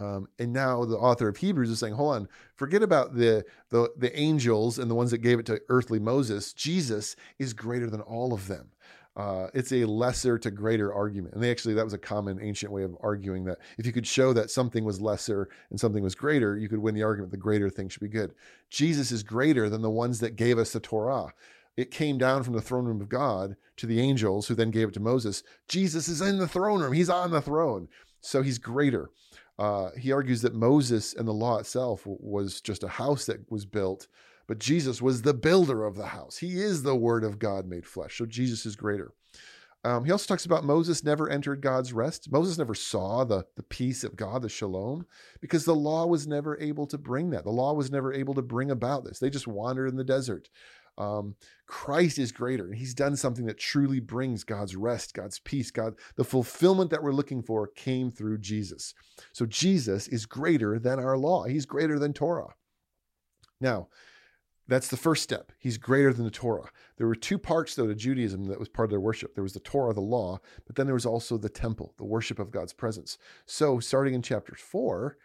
Um, 0.00 0.28
and 0.38 0.52
now 0.52 0.84
the 0.84 0.96
author 0.96 1.28
of 1.28 1.36
Hebrews 1.36 1.70
is 1.70 1.80
saying, 1.80 1.94
hold 1.94 2.14
on, 2.14 2.28
forget 2.54 2.82
about 2.82 3.14
the, 3.16 3.44
the 3.70 3.90
the 3.96 4.16
angels 4.18 4.78
and 4.78 4.88
the 4.88 4.94
ones 4.94 5.10
that 5.10 5.18
gave 5.18 5.40
it 5.40 5.46
to 5.46 5.60
earthly 5.68 5.98
Moses. 5.98 6.52
Jesus 6.52 7.16
is 7.38 7.52
greater 7.52 7.90
than 7.90 8.00
all 8.02 8.32
of 8.32 8.46
them. 8.46 8.70
Uh, 9.16 9.48
it's 9.52 9.72
a 9.72 9.84
lesser 9.84 10.38
to 10.38 10.48
greater 10.48 10.94
argument. 10.94 11.34
And 11.34 11.42
they 11.42 11.50
actually, 11.50 11.74
that 11.74 11.84
was 11.84 11.92
a 11.92 11.98
common 11.98 12.38
ancient 12.40 12.70
way 12.70 12.84
of 12.84 12.96
arguing 13.00 13.44
that 13.46 13.58
if 13.76 13.84
you 13.84 13.92
could 13.92 14.06
show 14.06 14.32
that 14.32 14.48
something 14.48 14.84
was 14.84 15.00
lesser 15.00 15.48
and 15.70 15.80
something 15.80 16.04
was 16.04 16.14
greater, 16.14 16.56
you 16.56 16.68
could 16.68 16.78
win 16.78 16.94
the 16.94 17.02
argument 17.02 17.32
the 17.32 17.36
greater 17.36 17.68
thing 17.68 17.88
should 17.88 18.00
be 18.00 18.08
good. 18.08 18.32
Jesus 18.70 19.10
is 19.10 19.24
greater 19.24 19.68
than 19.68 19.82
the 19.82 19.90
ones 19.90 20.20
that 20.20 20.36
gave 20.36 20.56
us 20.56 20.72
the 20.72 20.78
Torah. 20.78 21.34
It 21.76 21.90
came 21.90 22.16
down 22.16 22.44
from 22.44 22.54
the 22.54 22.60
throne 22.60 22.84
room 22.84 23.00
of 23.00 23.08
God 23.08 23.56
to 23.78 23.86
the 23.86 24.00
angels 24.00 24.46
who 24.46 24.54
then 24.54 24.70
gave 24.70 24.88
it 24.88 24.94
to 24.94 25.00
Moses. 25.00 25.42
Jesus 25.68 26.06
is 26.06 26.20
in 26.20 26.38
the 26.38 26.46
throne 26.46 26.80
room, 26.80 26.92
he's 26.92 27.10
on 27.10 27.32
the 27.32 27.42
throne. 27.42 27.88
So 28.20 28.42
he's 28.42 28.58
greater. 28.58 29.10
Uh, 29.58 29.90
he 29.98 30.12
argues 30.12 30.42
that 30.42 30.54
Moses 30.54 31.14
and 31.14 31.26
the 31.26 31.32
law 31.32 31.58
itself 31.58 32.02
was 32.06 32.60
just 32.60 32.84
a 32.84 32.88
house 32.88 33.26
that 33.26 33.50
was 33.50 33.66
built 33.66 34.06
but 34.48 34.58
Jesus 34.58 35.00
was 35.00 35.22
the 35.22 35.34
builder 35.34 35.84
of 35.84 35.94
the 35.94 36.06
house. 36.06 36.38
He 36.38 36.58
is 36.58 36.82
the 36.82 36.96
word 36.96 37.22
of 37.22 37.38
God 37.38 37.68
made 37.68 37.86
flesh. 37.86 38.16
So 38.16 38.26
Jesus 38.26 38.66
is 38.66 38.74
greater. 38.74 39.12
Um, 39.84 40.04
he 40.04 40.10
also 40.10 40.26
talks 40.26 40.46
about 40.46 40.64
Moses 40.64 41.04
never 41.04 41.28
entered 41.28 41.60
God's 41.60 41.92
rest. 41.92 42.32
Moses 42.32 42.58
never 42.58 42.74
saw 42.74 43.24
the, 43.24 43.46
the 43.56 43.62
peace 43.62 44.02
of 44.02 44.16
God, 44.16 44.42
the 44.42 44.48
shalom, 44.48 45.06
because 45.40 45.64
the 45.64 45.74
law 45.74 46.06
was 46.06 46.26
never 46.26 46.58
able 46.58 46.86
to 46.86 46.98
bring 46.98 47.30
that. 47.30 47.44
The 47.44 47.50
law 47.50 47.74
was 47.74 47.90
never 47.90 48.12
able 48.12 48.34
to 48.34 48.42
bring 48.42 48.70
about 48.70 49.04
this. 49.04 49.18
They 49.18 49.30
just 49.30 49.46
wandered 49.46 49.88
in 49.88 49.96
the 49.96 50.02
desert. 50.02 50.48
Um, 50.98 51.36
Christ 51.66 52.18
is 52.18 52.32
greater, 52.32 52.66
and 52.66 52.74
He's 52.74 52.92
done 52.92 53.16
something 53.16 53.46
that 53.46 53.58
truly 53.58 54.00
brings 54.00 54.42
God's 54.44 54.76
rest, 54.76 55.14
God's 55.14 55.38
peace, 55.38 55.70
God, 55.70 55.94
the 56.16 56.24
fulfillment 56.24 56.90
that 56.90 57.02
we're 57.02 57.12
looking 57.12 57.42
for 57.42 57.68
came 57.68 58.10
through 58.10 58.38
Jesus. 58.38 58.94
So 59.32 59.46
Jesus 59.46 60.08
is 60.08 60.26
greater 60.26 60.78
than 60.78 60.98
our 60.98 61.16
law. 61.16 61.44
He's 61.44 61.66
greater 61.66 61.98
than 61.98 62.12
Torah. 62.12 62.54
Now, 63.60 63.88
that's 64.66 64.88
the 64.88 64.96
first 64.98 65.22
step. 65.22 65.50
He's 65.58 65.78
greater 65.78 66.12
than 66.12 66.24
the 66.24 66.30
Torah. 66.30 66.70
There 66.98 67.06
were 67.06 67.14
two 67.14 67.38
parts, 67.38 67.74
though, 67.74 67.86
to 67.86 67.94
Judaism 67.94 68.44
that 68.48 68.58
was 68.58 68.68
part 68.68 68.86
of 68.86 68.90
their 68.90 69.00
worship. 69.00 69.34
There 69.34 69.42
was 69.42 69.54
the 69.54 69.60
Torah, 69.60 69.94
the 69.94 70.00
law, 70.00 70.40
but 70.66 70.76
then 70.76 70.86
there 70.86 70.94
was 70.94 71.06
also 71.06 71.38
the 71.38 71.48
temple, 71.48 71.94
the 71.96 72.04
worship 72.04 72.38
of 72.38 72.50
God's 72.50 72.74
presence. 72.74 73.16
So, 73.46 73.80
starting 73.80 74.14
in 74.14 74.20
chapter 74.20 74.54
four, 74.54 75.16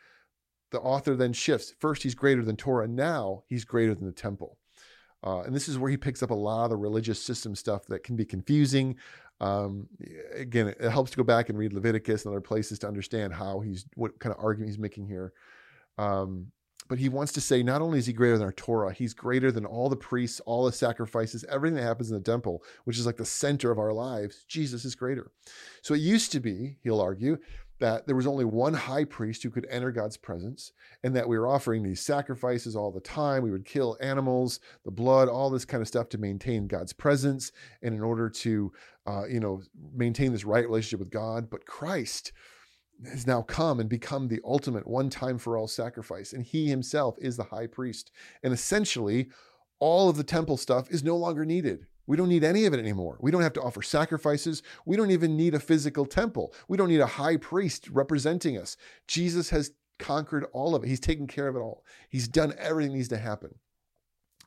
the 0.71 0.79
author 0.79 1.15
then 1.15 1.33
shifts. 1.33 1.73
First, 1.79 2.03
he's 2.03 2.15
greater 2.15 2.43
than 2.43 2.55
Torah. 2.55 2.87
Now, 2.87 3.43
he's 3.47 3.65
greater 3.65 3.93
than 3.93 4.05
the 4.05 4.13
temple. 4.13 4.57
Uh, 5.23 5.41
and 5.41 5.55
this 5.55 5.69
is 5.69 5.77
where 5.77 5.89
he 5.89 5.97
picks 5.97 6.21
up 6.21 6.31
a 6.31 6.35
lot 6.35 6.65
of 6.65 6.69
the 6.69 6.77
religious 6.77 7.21
system 7.21 7.55
stuff 7.55 7.85
that 7.87 8.03
can 8.03 8.15
be 8.15 8.25
confusing. 8.25 8.95
Um, 9.39 9.87
again, 10.35 10.67
it 10.67 10.89
helps 10.89 11.11
to 11.11 11.17
go 11.17 11.23
back 11.23 11.49
and 11.49 11.57
read 11.57 11.73
Leviticus 11.73 12.25
and 12.25 12.33
other 12.33 12.41
places 12.41 12.79
to 12.79 12.87
understand 12.87 13.33
how 13.33 13.61
he's 13.61 13.85
what 13.95 14.19
kind 14.19 14.35
of 14.35 14.43
argument 14.43 14.69
he's 14.69 14.79
making 14.79 15.07
here. 15.07 15.33
Um, 15.97 16.51
but 16.89 16.99
he 16.99 17.09
wants 17.09 17.31
to 17.33 17.41
say 17.41 17.63
not 17.63 17.81
only 17.81 17.99
is 17.99 18.05
he 18.05 18.13
greater 18.13 18.37
than 18.37 18.45
our 18.45 18.51
Torah, 18.53 18.93
he's 18.93 19.13
greater 19.13 19.51
than 19.51 19.65
all 19.65 19.89
the 19.89 19.95
priests, 19.95 20.39
all 20.41 20.65
the 20.65 20.71
sacrifices, 20.71 21.45
everything 21.49 21.75
that 21.77 21.83
happens 21.83 22.11
in 22.11 22.17
the 22.17 22.23
temple, 22.23 22.63
which 22.83 22.99
is 22.99 23.05
like 23.05 23.17
the 23.17 23.25
center 23.25 23.71
of 23.71 23.79
our 23.79 23.93
lives. 23.93 24.43
Jesus 24.47 24.83
is 24.83 24.93
greater. 24.93 25.31
So 25.81 25.93
it 25.93 26.01
used 26.01 26.31
to 26.33 26.39
be, 26.39 26.77
he'll 26.83 27.01
argue, 27.01 27.37
that 27.83 28.07
there 28.07 28.15
was 28.15 28.25
only 28.25 28.45
one 28.45 28.73
high 28.73 29.03
priest 29.03 29.43
who 29.43 29.49
could 29.49 29.67
enter 29.69 29.91
God's 29.91 30.15
presence, 30.15 30.71
and 31.03 31.13
that 31.17 31.27
we 31.27 31.37
were 31.37 31.49
offering 31.49 31.83
these 31.83 31.99
sacrifices 31.99 32.77
all 32.77 32.91
the 32.91 33.01
time. 33.01 33.43
We 33.43 33.51
would 33.51 33.65
kill 33.65 33.97
animals, 33.99 34.61
the 34.85 34.91
blood, 34.91 35.27
all 35.27 35.49
this 35.49 35.65
kind 35.65 35.81
of 35.81 35.87
stuff 35.89 36.07
to 36.09 36.17
maintain 36.17 36.67
God's 36.67 36.93
presence, 36.93 37.51
and 37.81 37.93
in 37.93 38.01
order 38.01 38.29
to, 38.29 38.71
uh, 39.05 39.25
you 39.25 39.41
know, 39.41 39.61
maintain 39.93 40.31
this 40.31 40.45
right 40.45 40.65
relationship 40.65 40.99
with 40.99 41.11
God. 41.11 41.49
But 41.49 41.65
Christ, 41.65 42.31
has 43.05 43.27
now 43.27 43.41
come 43.41 43.81
and 43.81 43.89
become 43.89 44.29
the 44.29 44.39
ultimate 44.45 44.87
one 44.87 45.09
time 45.09 45.37
for 45.37 45.57
all 45.57 45.67
sacrifice. 45.67 46.31
And 46.31 46.45
he 46.45 46.69
himself 46.69 47.17
is 47.19 47.35
the 47.35 47.43
high 47.43 47.67
priest. 47.67 48.11
And 48.43 48.53
essentially, 48.53 49.29
all 49.79 50.07
of 50.07 50.15
the 50.15 50.23
temple 50.23 50.55
stuff 50.55 50.89
is 50.89 51.03
no 51.03 51.17
longer 51.17 51.43
needed. 51.43 51.87
We 52.05 52.17
don't 52.17 52.29
need 52.29 52.43
any 52.43 52.65
of 52.65 52.73
it 52.73 52.79
anymore. 52.79 53.17
We 53.21 53.31
don't 53.31 53.41
have 53.41 53.53
to 53.53 53.61
offer 53.61 53.81
sacrifices. 53.81 54.61
We 54.85 54.97
don't 54.97 55.11
even 55.11 55.37
need 55.37 55.55
a 55.55 55.59
physical 55.59 56.05
temple. 56.05 56.53
We 56.67 56.77
don't 56.77 56.89
need 56.89 56.99
a 56.99 57.07
high 57.07 57.37
priest 57.37 57.87
representing 57.89 58.57
us. 58.57 58.75
Jesus 59.07 59.49
has 59.51 59.71
conquered 59.99 60.45
all 60.51 60.75
of 60.75 60.83
it. 60.83 60.87
He's 60.87 60.99
taken 60.99 61.27
care 61.27 61.47
of 61.47 61.55
it 61.55 61.59
all. 61.59 61.85
He's 62.09 62.27
done 62.27 62.53
everything 62.57 62.91
that 62.91 62.97
needs 62.97 63.09
to 63.09 63.17
happen. 63.17 63.55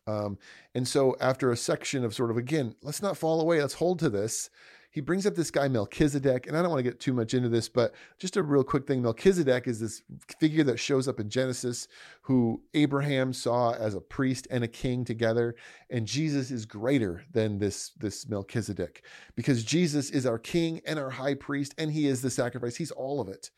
Um, 0.06 0.38
and 0.74 0.86
so, 0.86 1.16
after 1.20 1.50
a 1.50 1.56
section 1.56 2.04
of 2.04 2.14
sort 2.14 2.30
of, 2.30 2.36
again, 2.36 2.74
let's 2.82 3.02
not 3.02 3.16
fall 3.16 3.40
away, 3.40 3.60
let's 3.60 3.74
hold 3.74 3.98
to 4.00 4.10
this 4.10 4.50
he 4.96 5.02
brings 5.02 5.26
up 5.26 5.34
this 5.34 5.50
guy 5.50 5.68
Melchizedek, 5.68 6.46
and 6.46 6.56
I 6.56 6.62
don't 6.62 6.70
want 6.70 6.78
to 6.78 6.90
get 6.90 6.98
too 6.98 7.12
much 7.12 7.34
into 7.34 7.50
this, 7.50 7.68
but 7.68 7.92
just 8.18 8.38
a 8.38 8.42
real 8.42 8.64
quick 8.64 8.86
thing. 8.86 9.02
Melchizedek 9.02 9.68
is 9.68 9.78
this 9.78 10.00
figure 10.40 10.64
that 10.64 10.78
shows 10.78 11.06
up 11.06 11.20
in 11.20 11.28
Genesis 11.28 11.86
who 12.22 12.62
Abraham 12.72 13.34
saw 13.34 13.74
as 13.74 13.94
a 13.94 14.00
priest 14.00 14.48
and 14.50 14.64
a 14.64 14.68
king 14.68 15.04
together, 15.04 15.54
and 15.90 16.06
Jesus 16.06 16.50
is 16.50 16.64
greater 16.64 17.22
than 17.30 17.58
this, 17.58 17.90
this 17.98 18.26
Melchizedek 18.26 19.04
because 19.34 19.64
Jesus 19.64 20.08
is 20.08 20.24
our 20.24 20.38
king 20.38 20.80
and 20.86 20.98
our 20.98 21.10
high 21.10 21.34
priest, 21.34 21.74
and 21.76 21.92
he 21.92 22.06
is 22.06 22.22
the 22.22 22.30
sacrifice. 22.30 22.76
He's 22.76 22.90
all 22.90 23.20
of 23.20 23.28
it. 23.28 23.50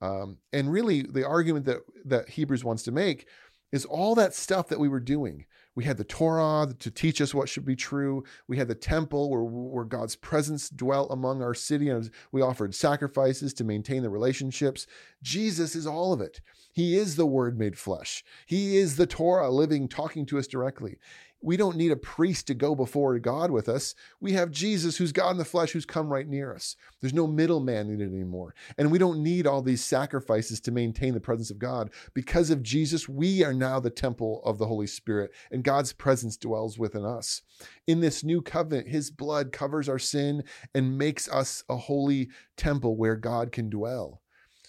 Um, 0.00 0.36
and 0.52 0.70
really, 0.70 1.02
the 1.02 1.26
argument 1.26 1.66
that, 1.66 1.78
that 2.04 2.28
Hebrews 2.28 2.62
wants 2.62 2.84
to 2.84 2.92
make 2.92 3.26
is 3.72 3.84
all 3.84 4.14
that 4.14 4.34
stuff 4.34 4.68
that 4.68 4.78
we 4.78 4.88
were 4.88 5.00
doing 5.00 5.46
we 5.76 5.84
had 5.84 5.98
the 5.98 6.04
Torah 6.04 6.74
to 6.76 6.90
teach 6.90 7.20
us 7.20 7.34
what 7.34 7.48
should 7.48 7.66
be 7.66 7.76
true. 7.76 8.24
We 8.48 8.56
had 8.56 8.66
the 8.66 8.74
temple 8.74 9.30
where, 9.30 9.42
where 9.44 9.84
God's 9.84 10.16
presence 10.16 10.70
dwelt 10.70 11.10
among 11.12 11.42
our 11.42 11.54
city, 11.54 11.90
and 11.90 12.10
we 12.32 12.40
offered 12.40 12.74
sacrifices 12.74 13.52
to 13.54 13.64
maintain 13.64 14.02
the 14.02 14.10
relationships. 14.10 14.86
Jesus 15.22 15.76
is 15.76 15.86
all 15.86 16.12
of 16.14 16.20
it. 16.22 16.40
He 16.72 16.96
is 16.96 17.16
the 17.16 17.26
Word 17.26 17.58
made 17.58 17.78
flesh. 17.78 18.24
He 18.46 18.78
is 18.78 18.96
the 18.96 19.06
Torah 19.06 19.50
living, 19.50 19.86
talking 19.86 20.26
to 20.26 20.38
us 20.38 20.46
directly. 20.46 20.98
We 21.42 21.56
don't 21.56 21.76
need 21.76 21.92
a 21.92 21.96
priest 21.96 22.46
to 22.46 22.54
go 22.54 22.74
before 22.74 23.18
God 23.18 23.50
with 23.50 23.68
us. 23.68 23.94
We 24.20 24.32
have 24.32 24.50
Jesus, 24.50 24.96
who's 24.96 25.12
God 25.12 25.32
in 25.32 25.36
the 25.36 25.44
flesh, 25.44 25.72
who's 25.72 25.84
come 25.84 26.12
right 26.12 26.26
near 26.26 26.54
us. 26.54 26.76
There's 27.00 27.12
no 27.12 27.26
middleman 27.26 27.88
needed 27.88 28.12
anymore. 28.12 28.54
And 28.78 28.90
we 28.90 28.98
don't 28.98 29.22
need 29.22 29.46
all 29.46 29.62
these 29.62 29.84
sacrifices 29.84 30.60
to 30.62 30.72
maintain 30.72 31.14
the 31.14 31.20
presence 31.20 31.50
of 31.50 31.58
God. 31.58 31.90
Because 32.14 32.50
of 32.50 32.62
Jesus, 32.62 33.08
we 33.08 33.44
are 33.44 33.52
now 33.52 33.78
the 33.78 33.90
temple 33.90 34.40
of 34.44 34.58
the 34.58 34.66
Holy 34.66 34.86
Spirit, 34.86 35.30
and 35.50 35.62
God's 35.62 35.92
presence 35.92 36.36
dwells 36.36 36.78
within 36.78 37.04
us. 37.04 37.42
In 37.86 38.00
this 38.00 38.24
new 38.24 38.40
covenant, 38.40 38.88
his 38.88 39.10
blood 39.10 39.52
covers 39.52 39.88
our 39.88 39.98
sin 39.98 40.42
and 40.74 40.98
makes 40.98 41.28
us 41.28 41.62
a 41.68 41.76
holy 41.76 42.30
temple 42.56 42.96
where 42.96 43.16
God 43.16 43.52
can 43.52 43.68
dwell. 43.68 44.22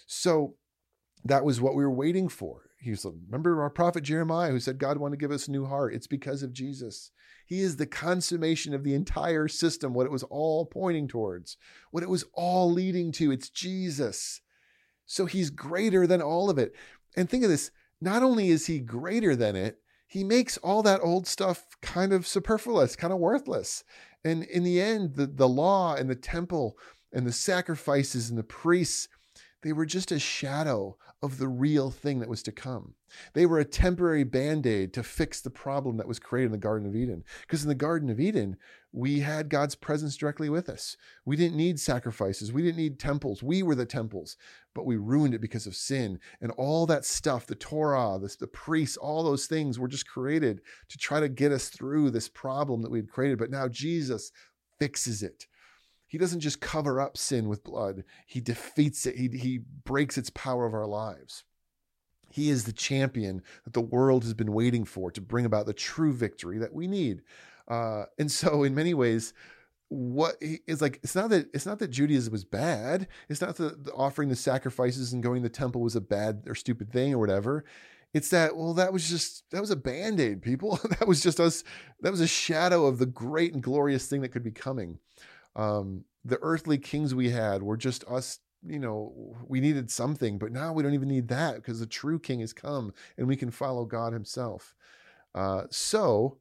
So 0.06 0.54
that 1.24 1.44
was 1.44 1.60
what 1.60 1.74
we 1.74 1.82
were 1.82 1.90
waiting 1.90 2.28
for 2.28 2.67
he 2.80 2.90
was 2.90 3.04
remember 3.04 3.60
our 3.60 3.70
prophet 3.70 4.02
Jeremiah 4.02 4.50
who 4.50 4.60
said 4.60 4.78
God 4.78 4.98
wanted 4.98 5.18
to 5.18 5.20
give 5.20 5.32
us 5.32 5.48
a 5.48 5.50
new 5.50 5.66
heart. 5.66 5.94
It's 5.94 6.06
because 6.06 6.42
of 6.42 6.52
Jesus. 6.52 7.10
He 7.44 7.60
is 7.60 7.76
the 7.76 7.86
consummation 7.86 8.74
of 8.74 8.84
the 8.84 8.94
entire 8.94 9.48
system, 9.48 9.94
what 9.94 10.06
it 10.06 10.12
was 10.12 10.22
all 10.24 10.66
pointing 10.66 11.08
towards, 11.08 11.56
what 11.90 12.02
it 12.02 12.08
was 12.08 12.24
all 12.34 12.70
leading 12.70 13.10
to. 13.12 13.32
It's 13.32 13.48
Jesus. 13.48 14.42
So 15.06 15.26
he's 15.26 15.50
greater 15.50 16.06
than 16.06 16.22
all 16.22 16.50
of 16.50 16.58
it. 16.58 16.72
And 17.16 17.28
think 17.28 17.42
of 17.42 17.50
this 17.50 17.70
not 18.00 18.22
only 18.22 18.50
is 18.50 18.66
he 18.66 18.78
greater 18.78 19.34
than 19.34 19.56
it, 19.56 19.80
he 20.06 20.24
makes 20.24 20.56
all 20.58 20.82
that 20.82 21.00
old 21.02 21.26
stuff 21.26 21.66
kind 21.82 22.12
of 22.12 22.26
superfluous, 22.26 22.96
kind 22.96 23.12
of 23.12 23.18
worthless. 23.18 23.84
And 24.24 24.44
in 24.44 24.62
the 24.62 24.80
end, 24.80 25.16
the, 25.16 25.26
the 25.26 25.48
law 25.48 25.94
and 25.94 26.08
the 26.08 26.14
temple 26.14 26.76
and 27.12 27.26
the 27.26 27.32
sacrifices 27.32 28.30
and 28.30 28.38
the 28.38 28.44
priests, 28.44 29.08
they 29.62 29.72
were 29.72 29.86
just 29.86 30.12
a 30.12 30.18
shadow 30.18 30.96
of 31.20 31.38
the 31.38 31.48
real 31.48 31.90
thing 31.90 32.20
that 32.20 32.28
was 32.28 32.44
to 32.44 32.52
come. 32.52 32.94
They 33.32 33.44
were 33.44 33.58
a 33.58 33.64
temporary 33.64 34.22
band 34.22 34.66
aid 34.66 34.92
to 34.94 35.02
fix 35.02 35.40
the 35.40 35.50
problem 35.50 35.96
that 35.96 36.06
was 36.06 36.20
created 36.20 36.46
in 36.46 36.52
the 36.52 36.58
Garden 36.58 36.86
of 36.86 36.94
Eden. 36.94 37.24
Because 37.40 37.62
in 37.62 37.68
the 37.68 37.74
Garden 37.74 38.08
of 38.08 38.20
Eden, 38.20 38.56
we 38.92 39.20
had 39.20 39.48
God's 39.48 39.74
presence 39.74 40.16
directly 40.16 40.48
with 40.48 40.68
us. 40.68 40.96
We 41.24 41.34
didn't 41.34 41.56
need 41.56 41.80
sacrifices, 41.80 42.52
we 42.52 42.62
didn't 42.62 42.76
need 42.76 43.00
temples. 43.00 43.42
We 43.42 43.64
were 43.64 43.74
the 43.74 43.84
temples, 43.84 44.36
but 44.74 44.86
we 44.86 44.96
ruined 44.96 45.34
it 45.34 45.40
because 45.40 45.66
of 45.66 45.74
sin. 45.74 46.20
And 46.40 46.52
all 46.52 46.86
that 46.86 47.04
stuff, 47.04 47.46
the 47.46 47.56
Torah, 47.56 48.18
the, 48.20 48.34
the 48.38 48.46
priests, 48.46 48.96
all 48.96 49.24
those 49.24 49.46
things 49.46 49.78
were 49.78 49.88
just 49.88 50.06
created 50.06 50.60
to 50.88 50.98
try 50.98 51.18
to 51.18 51.28
get 51.28 51.50
us 51.50 51.68
through 51.68 52.10
this 52.10 52.28
problem 52.28 52.82
that 52.82 52.90
we 52.90 52.98
had 52.98 53.10
created. 53.10 53.38
But 53.38 53.50
now 53.50 53.66
Jesus 53.66 54.30
fixes 54.78 55.24
it. 55.24 55.46
He 56.08 56.18
doesn't 56.18 56.40
just 56.40 56.60
cover 56.60 57.00
up 57.00 57.16
sin 57.16 57.48
with 57.48 57.62
blood, 57.62 58.04
he 58.26 58.40
defeats 58.40 59.06
it, 59.06 59.16
he, 59.16 59.28
he 59.28 59.60
breaks 59.84 60.18
its 60.18 60.30
power 60.30 60.66
of 60.66 60.74
our 60.74 60.86
lives. 60.86 61.44
He 62.30 62.50
is 62.50 62.64
the 62.64 62.72
champion 62.72 63.42
that 63.64 63.72
the 63.72 63.80
world 63.80 64.24
has 64.24 64.34
been 64.34 64.52
waiting 64.52 64.84
for 64.84 65.10
to 65.10 65.20
bring 65.20 65.46
about 65.46 65.66
the 65.66 65.72
true 65.72 66.12
victory 66.12 66.58
that 66.58 66.74
we 66.74 66.86
need. 66.86 67.22
Uh, 67.66 68.04
and 68.18 68.30
so, 68.30 68.64
in 68.64 68.74
many 68.74 68.94
ways, 68.94 69.32
what 69.88 70.36
is 70.40 70.82
like 70.82 71.00
it's 71.02 71.14
not 71.14 71.30
that 71.30 71.48
it's 71.54 71.64
not 71.64 71.78
that 71.78 71.88
Judaism 71.88 72.32
was 72.32 72.44
bad. 72.44 73.08
It's 73.28 73.40
not 73.40 73.56
that 73.56 73.90
offering 73.94 74.28
the 74.28 74.36
sacrifices 74.36 75.12
and 75.12 75.22
going 75.22 75.42
to 75.42 75.48
the 75.48 75.54
temple 75.54 75.80
was 75.80 75.96
a 75.96 76.00
bad 76.00 76.44
or 76.46 76.54
stupid 76.54 76.92
thing 76.92 77.14
or 77.14 77.18
whatever. 77.18 77.64
It's 78.14 78.30
that 78.30 78.56
well, 78.56 78.74
that 78.74 78.92
was 78.92 79.08
just 79.08 79.50
that 79.50 79.60
was 79.60 79.70
a 79.70 79.76
band 79.76 80.20
aid, 80.20 80.42
people. 80.42 80.78
that 80.98 81.08
was 81.08 81.22
just 81.22 81.40
us. 81.40 81.64
That 82.00 82.10
was 82.10 82.20
a 82.20 82.26
shadow 82.26 82.86
of 82.86 82.98
the 82.98 83.06
great 83.06 83.54
and 83.54 83.62
glorious 83.62 84.06
thing 84.06 84.20
that 84.22 84.30
could 84.30 84.44
be 84.44 84.50
coming. 84.50 84.98
Um, 85.56 86.04
the 86.24 86.38
earthly 86.42 86.78
kings 86.78 87.14
we 87.14 87.30
had 87.30 87.62
were 87.62 87.76
just 87.76 88.04
us 88.08 88.40
you 88.66 88.78
know, 88.78 89.36
we 89.46 89.60
needed 89.60 89.90
something, 89.90 90.38
but 90.38 90.52
now 90.52 90.72
we 90.72 90.82
don't 90.82 90.94
even 90.94 91.08
need 91.08 91.28
that 91.28 91.56
because 91.56 91.80
the 91.80 91.86
true 91.86 92.18
king 92.18 92.40
has 92.40 92.52
come 92.52 92.92
and 93.16 93.28
we 93.28 93.36
can 93.36 93.50
follow 93.50 93.84
God 93.84 94.12
himself. 94.12 94.74
Uh, 95.34 95.64
so 95.70 96.38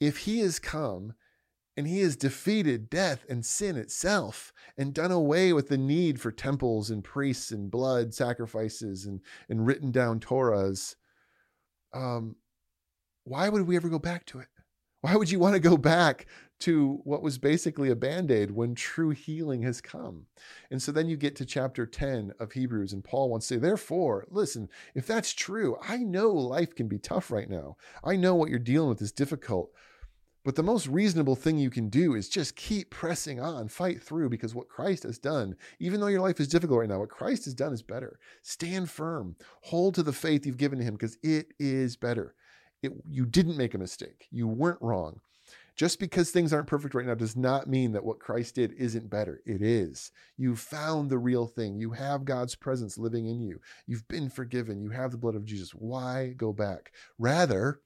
if 0.00 0.18
he 0.18 0.40
has 0.40 0.58
come 0.58 1.14
and 1.76 1.88
he 1.88 2.00
has 2.00 2.16
defeated 2.16 2.88
death 2.88 3.24
and 3.28 3.44
sin 3.44 3.76
itself 3.76 4.52
and 4.76 4.94
done 4.94 5.10
away 5.10 5.52
with 5.52 5.68
the 5.68 5.78
need 5.78 6.20
for 6.20 6.30
temples 6.30 6.90
and 6.90 7.02
priests 7.02 7.50
and 7.50 7.70
blood 7.70 8.14
sacrifices 8.14 9.04
and, 9.04 9.20
and 9.48 9.66
written 9.66 9.90
down 9.90 10.20
Torahs, 10.20 10.94
um, 11.92 12.36
why 13.24 13.48
would 13.48 13.66
we 13.66 13.76
ever 13.76 13.88
go 13.88 13.98
back 13.98 14.24
to 14.26 14.38
it? 14.38 14.48
Why 15.04 15.16
would 15.16 15.30
you 15.30 15.38
want 15.38 15.52
to 15.52 15.60
go 15.60 15.76
back 15.76 16.24
to 16.60 17.02
what 17.04 17.20
was 17.20 17.36
basically 17.36 17.90
a 17.90 17.94
band 17.94 18.30
aid 18.30 18.52
when 18.52 18.74
true 18.74 19.10
healing 19.10 19.60
has 19.60 19.82
come? 19.82 20.24
And 20.70 20.80
so 20.80 20.92
then 20.92 21.10
you 21.10 21.18
get 21.18 21.36
to 21.36 21.44
chapter 21.44 21.84
10 21.84 22.32
of 22.40 22.52
Hebrews, 22.52 22.94
and 22.94 23.04
Paul 23.04 23.28
wants 23.28 23.46
to 23.48 23.56
say, 23.56 23.60
Therefore, 23.60 24.26
listen, 24.30 24.70
if 24.94 25.06
that's 25.06 25.34
true, 25.34 25.76
I 25.86 25.98
know 25.98 26.30
life 26.30 26.74
can 26.74 26.88
be 26.88 26.98
tough 26.98 27.30
right 27.30 27.50
now. 27.50 27.76
I 28.02 28.16
know 28.16 28.34
what 28.34 28.48
you're 28.48 28.58
dealing 28.58 28.88
with 28.88 29.02
is 29.02 29.12
difficult. 29.12 29.72
But 30.42 30.56
the 30.56 30.62
most 30.62 30.86
reasonable 30.86 31.36
thing 31.36 31.58
you 31.58 31.68
can 31.68 31.90
do 31.90 32.14
is 32.14 32.30
just 32.30 32.56
keep 32.56 32.88
pressing 32.88 33.38
on, 33.38 33.68
fight 33.68 34.02
through, 34.02 34.30
because 34.30 34.54
what 34.54 34.70
Christ 34.70 35.02
has 35.02 35.18
done, 35.18 35.54
even 35.80 36.00
though 36.00 36.06
your 36.06 36.22
life 36.22 36.40
is 36.40 36.48
difficult 36.48 36.80
right 36.80 36.88
now, 36.88 37.00
what 37.00 37.10
Christ 37.10 37.44
has 37.44 37.52
done 37.52 37.74
is 37.74 37.82
better. 37.82 38.18
Stand 38.40 38.88
firm, 38.88 39.36
hold 39.60 39.96
to 39.96 40.02
the 40.02 40.14
faith 40.14 40.46
you've 40.46 40.56
given 40.56 40.78
to 40.78 40.84
Him, 40.86 40.94
because 40.94 41.18
it 41.22 41.52
is 41.58 41.94
better. 41.94 42.34
It, 42.84 42.92
you 43.08 43.26
didn't 43.26 43.56
make 43.56 43.74
a 43.74 43.78
mistake. 43.78 44.26
You 44.30 44.46
weren't 44.46 44.82
wrong. 44.82 45.20
Just 45.76 45.98
because 45.98 46.30
things 46.30 46.52
aren't 46.52 46.68
perfect 46.68 46.94
right 46.94 47.06
now 47.06 47.14
does 47.14 47.36
not 47.36 47.68
mean 47.68 47.92
that 47.92 48.04
what 48.04 48.20
Christ 48.20 48.54
did 48.54 48.72
isn't 48.74 49.10
better. 49.10 49.40
It 49.44 49.60
is. 49.60 50.12
You 50.36 50.54
found 50.54 51.10
the 51.10 51.18
real 51.18 51.48
thing. 51.48 51.76
You 51.76 51.90
have 51.90 52.24
God's 52.24 52.54
presence 52.54 52.96
living 52.96 53.26
in 53.26 53.40
you. 53.42 53.60
You've 53.86 54.06
been 54.06 54.30
forgiven. 54.30 54.80
You 54.80 54.90
have 54.90 55.10
the 55.10 55.18
blood 55.18 55.34
of 55.34 55.44
Jesus. 55.44 55.70
Why 55.70 56.34
go 56.36 56.52
back? 56.52 56.92
Rather, 57.18 57.80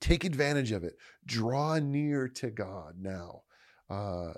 take 0.00 0.24
advantage 0.24 0.72
of 0.72 0.84
it. 0.84 0.94
Draw 1.26 1.80
near 1.80 2.28
to 2.28 2.50
God 2.50 2.94
now. 2.98 3.42
Uh, 3.90 4.32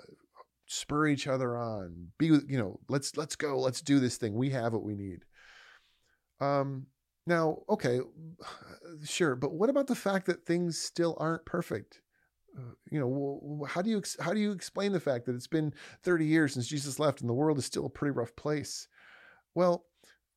spur 0.65 1.07
each 1.07 1.27
other 1.27 1.57
on. 1.57 2.09
Be, 2.17 2.25
you 2.25 2.57
know, 2.57 2.79
let's 2.89 3.15
let's 3.15 3.37
go. 3.37 3.57
Let's 3.57 3.81
do 3.81 3.99
this 3.99 4.17
thing. 4.17 4.33
We 4.33 4.49
have 4.49 4.73
what 4.73 4.83
we 4.83 4.95
need. 4.95 5.23
Um, 6.41 6.87
now, 7.29 7.59
okay, 7.69 8.01
sure, 9.05 9.35
but 9.35 9.53
what 9.53 9.69
about 9.69 9.87
the 9.87 9.95
fact 9.95 10.25
that 10.25 10.45
things 10.45 10.77
still 10.77 11.15
aren't 11.19 11.45
perfect? 11.45 12.01
Uh, 12.57 12.73
you 12.91 12.99
know, 12.99 13.65
how 13.69 13.81
do 13.81 13.89
you 13.89 14.01
how 14.19 14.33
do 14.33 14.39
you 14.39 14.51
explain 14.51 14.91
the 14.91 14.99
fact 14.99 15.25
that 15.25 15.35
it's 15.35 15.47
been 15.47 15.73
30 16.03 16.25
years 16.25 16.53
since 16.53 16.67
Jesus 16.67 16.99
left 16.99 17.21
and 17.21 17.29
the 17.29 17.33
world 17.33 17.57
is 17.59 17.65
still 17.65 17.85
a 17.85 17.89
pretty 17.89 18.11
rough 18.11 18.35
place? 18.35 18.87
Well, 19.55 19.85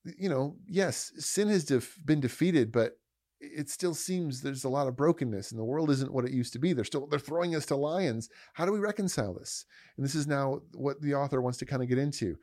you 0.04 0.28
know, 0.28 0.56
yes, 0.66 1.12
sin 1.16 1.48
has 1.48 1.64
def- 1.64 1.98
been 2.04 2.20
defeated, 2.20 2.70
but 2.70 2.92
it 3.40 3.68
still 3.68 3.94
seems 3.94 4.40
there's 4.40 4.64
a 4.64 4.68
lot 4.68 4.86
of 4.86 4.96
brokenness 4.96 5.50
and 5.50 5.58
the 5.58 5.64
world 5.64 5.90
isn't 5.90 6.12
what 6.12 6.24
it 6.24 6.32
used 6.32 6.52
to 6.52 6.58
be. 6.58 6.72
They're 6.72 6.84
still 6.84 7.06
they're 7.06 7.18
throwing 7.18 7.56
us 7.56 7.66
to 7.66 7.76
lions. 7.76 8.28
How 8.52 8.66
do 8.66 8.72
we 8.72 8.78
reconcile 8.78 9.34
this? 9.34 9.64
And 9.96 10.04
this 10.04 10.14
is 10.14 10.26
now 10.26 10.60
what 10.74 11.00
the 11.00 11.14
author 11.14 11.40
wants 11.40 11.58
to 11.58 11.66
kind 11.66 11.82
of 11.82 11.88
get 11.88 11.98
into. 11.98 12.36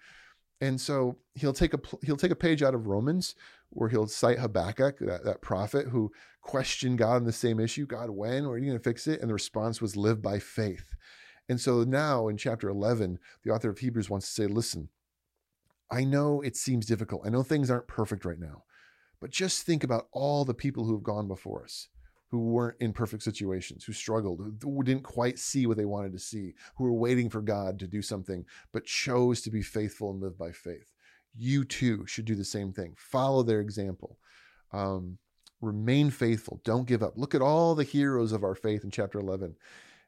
And 0.61 0.79
so 0.79 1.17
he'll 1.35 1.53
take 1.53 1.73
a 1.73 1.79
he'll 2.03 2.17
take 2.17 2.31
a 2.31 2.35
page 2.35 2.61
out 2.61 2.75
of 2.75 2.87
Romans 2.87 3.35
where 3.69 3.89
he'll 3.89 4.07
cite 4.07 4.39
Habakkuk, 4.39 4.99
that, 4.99 5.23
that 5.23 5.41
prophet 5.41 5.87
who 5.87 6.11
questioned 6.41 6.97
God 6.97 7.17
on 7.17 7.23
the 7.23 7.31
same 7.31 7.59
issue. 7.59 7.85
God, 7.85 8.09
when? 8.09 8.45
are 8.45 8.57
you 8.57 8.65
going 8.65 8.77
to 8.77 8.83
fix 8.83 9.07
it? 9.07 9.21
And 9.21 9.29
the 9.29 9.33
response 9.33 9.81
was 9.81 9.95
live 9.95 10.21
by 10.21 10.39
faith. 10.39 10.95
And 11.47 11.59
so 11.59 11.83
now 11.83 12.27
in 12.27 12.37
chapter 12.37 12.69
11, 12.69 13.19
the 13.43 13.51
author 13.51 13.69
of 13.69 13.79
Hebrews 13.79 14.09
wants 14.09 14.27
to 14.27 14.33
say, 14.33 14.47
listen, 14.47 14.89
I 15.91 16.03
know 16.03 16.41
it 16.41 16.55
seems 16.55 16.85
difficult. 16.85 17.23
I 17.25 17.29
know 17.29 17.43
things 17.43 17.71
aren't 17.71 17.87
perfect 17.87 18.25
right 18.25 18.39
now, 18.39 18.63
but 19.19 19.31
just 19.31 19.63
think 19.63 19.83
about 19.83 20.07
all 20.11 20.45
the 20.45 20.53
people 20.53 20.85
who 20.85 20.93
have 20.93 21.03
gone 21.03 21.27
before 21.27 21.63
us 21.63 21.87
who 22.29 22.39
weren't 22.39 22.79
in 22.79 22.93
perfect 22.93 23.23
situations, 23.23 23.83
who 23.83 23.93
struggled, 23.93 24.39
who 24.61 24.83
didn't 24.83 25.03
quite 25.03 25.39
see 25.39 25.65
what 25.65 25.77
they 25.77 25.85
wanted 25.85 26.11
to 26.13 26.19
see, 26.19 26.53
who 26.75 26.83
were 26.83 26.93
waiting 26.93 27.29
for 27.29 27.41
God 27.41 27.79
to 27.79 27.87
do 27.87 28.01
something, 28.01 28.45
but 28.71 28.85
chose 28.85 29.41
to 29.41 29.51
be 29.51 29.63
faithful 29.63 30.11
and 30.11 30.21
live 30.21 30.37
by 30.37 30.51
faith. 30.51 30.93
You 31.35 31.63
too 31.63 32.05
should 32.05 32.25
do 32.25 32.35
the 32.35 32.45
same 32.45 32.71
thing. 32.71 32.93
Follow 32.97 33.43
their 33.43 33.61
example. 33.61 34.17
Um, 34.71 35.17
remain 35.59 36.11
faithful. 36.11 36.61
Don't 36.63 36.87
give 36.87 37.01
up. 37.01 37.13
Look 37.17 37.33
at 37.33 37.41
all 37.41 37.73
the 37.73 37.83
heroes 37.83 38.31
of 38.31 38.43
our 38.43 38.55
faith 38.55 38.83
in 38.83 38.91
chapter 38.91 39.19
11 39.19 39.55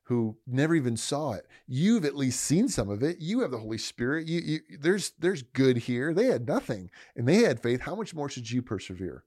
who 0.06 0.36
never 0.46 0.76
even 0.76 0.98
saw 0.98 1.32
it. 1.32 1.48
You've 1.68 2.04
at 2.04 2.18
least 2.18 2.42
seen 2.42 2.68
some 2.68 2.90
of 2.90 3.02
it. 3.02 3.20
You 3.20 3.40
have 3.42 3.52
the 3.52 3.60
Holy 3.60 3.78
Spirit. 3.78 4.28
You, 4.28 4.42
you, 4.42 4.60
there's 4.80 5.12
there's 5.20 5.42
good 5.42 5.78
here. 5.78 6.14
They 6.14 6.26
had 6.26 6.48
nothing, 6.48 6.90
and 7.16 7.28
they 7.28 7.38
had 7.38 7.62
faith. 7.62 7.82
How 7.82 7.96
much 7.96 8.14
more 8.14 8.28
should 8.28 8.52
you 8.52 8.62
persevere? 8.62 9.24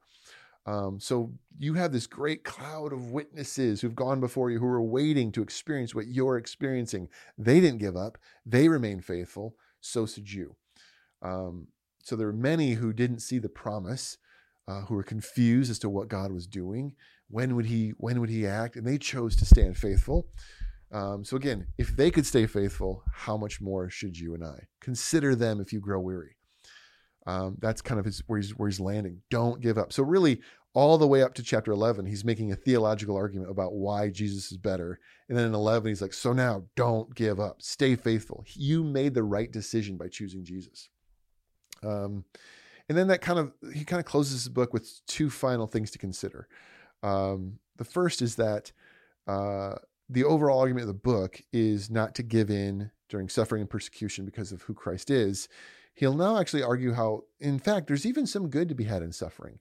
Um, 0.67 0.99
so 0.99 1.33
you 1.59 1.75
have 1.75 1.93
this 1.93 2.07
great 2.07 2.43
cloud 2.43 2.93
of 2.93 3.11
witnesses 3.11 3.81
who've 3.81 3.95
gone 3.95 4.21
before 4.21 4.51
you, 4.51 4.59
who 4.59 4.67
are 4.67 4.83
waiting 4.83 5.31
to 5.33 5.43
experience 5.43 5.95
what 5.95 6.07
you're 6.07 6.39
experiencing. 6.39 7.09
They 7.37 7.61
didn't 7.61 7.81
give 7.81 7.97
up. 7.97 8.19
They 8.47 8.69
remained 8.69 9.05
faithful. 9.05 9.57
So 9.81 10.07
should 10.07 10.33
you. 10.33 10.57
Um, 11.21 11.69
so 12.03 12.17
there 12.17 12.29
are 12.29 12.33
many 12.33 12.75
who 12.75 12.93
didn't 12.93 13.21
see 13.21 13.39
the 13.39 13.49
promise, 13.49 14.19
uh, 14.67 14.83
who 14.83 14.95
were 14.95 15.03
confused 15.03 15.71
as 15.71 15.79
to 15.81 15.91
what 15.91 16.09
God 16.09 16.33
was 16.33 16.47
doing. 16.47 16.95
When 17.29 17.57
would 17.57 17.67
He? 17.67 17.91
When 17.99 18.21
would 18.21 18.31
He 18.31 18.47
act? 18.47 18.77
And 18.77 18.87
they 18.87 18.99
chose 18.99 19.37
to 19.37 19.45
stand 19.45 19.77
faithful. 19.77 20.29
Um, 20.93 21.25
so 21.25 21.37
again, 21.37 21.67
if 21.77 21.97
they 21.97 22.11
could 22.11 22.27
stay 22.27 22.47
faithful, 22.47 23.03
how 23.13 23.37
much 23.37 23.61
more 23.61 23.91
should 23.91 24.19
you 24.19 24.35
and 24.35 24.45
I 24.45 24.69
consider 24.81 25.35
them 25.35 25.61
if 25.61 25.73
you 25.73 25.81
grow 25.81 26.01
weary? 26.01 26.37
Um, 27.27 27.57
that's 27.61 27.81
kind 27.81 27.99
of 27.99 28.05
his, 28.05 28.23
where 28.27 28.39
he's 28.39 28.57
where 28.57 28.69
he's 28.69 28.81
landing. 28.81 29.23
Don't 29.31 29.61
give 29.61 29.79
up. 29.79 29.93
So 29.93 30.03
really, 30.03 30.41
all 30.75 30.99
the 30.99 31.07
way 31.07 31.23
up 31.23 31.35
to 31.35 31.43
chapter 31.43 31.71
11, 31.71 32.05
he's 32.05 32.25
making 32.25 32.53
a 32.53 32.57
theological 32.57 33.17
argument 33.17 33.51
about 33.51 33.75
why 33.75 34.11
Jesus 34.11 34.51
is 34.51 34.59
better. 34.59 34.99
And 35.29 35.39
then 35.39 35.47
in 35.47 35.55
11, 35.55 35.89
he's 35.89 36.03
like, 36.03 36.13
so 36.13 36.33
now 36.33 36.65
don't 36.75 37.15
give 37.15 37.39
up. 37.39 37.63
Stay 37.63 37.95
faithful. 37.95 38.45
You 38.55 38.83
made 38.83 39.15
the 39.15 39.23
right 39.23 39.51
decision 39.51 39.97
by 39.97 40.09
choosing 40.09 40.45
Jesus. 40.45 40.89
Um, 41.83 42.25
and 42.89 42.99
then 42.99 43.07
that 43.07 43.23
kind 43.23 43.39
of 43.39 43.53
he 43.73 43.85
kind 43.85 44.01
of 44.01 44.07
closes 44.07 44.45
the 44.45 44.51
book 44.51 44.73
with 44.73 45.01
two 45.07 45.31
final 45.31 45.67
things 45.67 45.91
to 45.93 45.99
consider. 45.99 46.49
Um, 47.03 47.59
the 47.77 47.85
first 47.85 48.21
is 48.21 48.37
that 48.37 48.73
uh, 49.27 49.77
the 50.09 50.25
overall 50.25 50.61
argument 50.61 50.83
of 50.83 50.89
the 50.89 50.95
book 50.95 51.41
is 51.53 51.91
not 51.91 52.15
to 52.17 52.23
give 52.23 52.51
in 52.51 52.91
during 53.09 53.29
suffering 53.29 53.63
and 53.63 53.71
persecution 53.71 54.25
because 54.25 54.53
of 54.53 54.63
who 54.63 54.75
Christ 54.75 55.11
is 55.11 55.49
he'll 55.95 56.15
now 56.15 56.39
actually 56.39 56.63
argue 56.63 56.93
how, 56.93 57.23
in 57.41 57.59
fact, 57.59 57.87
there's 57.87 58.07
even 58.07 58.27
some 58.27 58.51
good 58.51 58.69
to 58.69 58.75
be 58.75 58.85
had 58.85 59.03
in 59.03 59.13
suffering. 59.13 59.59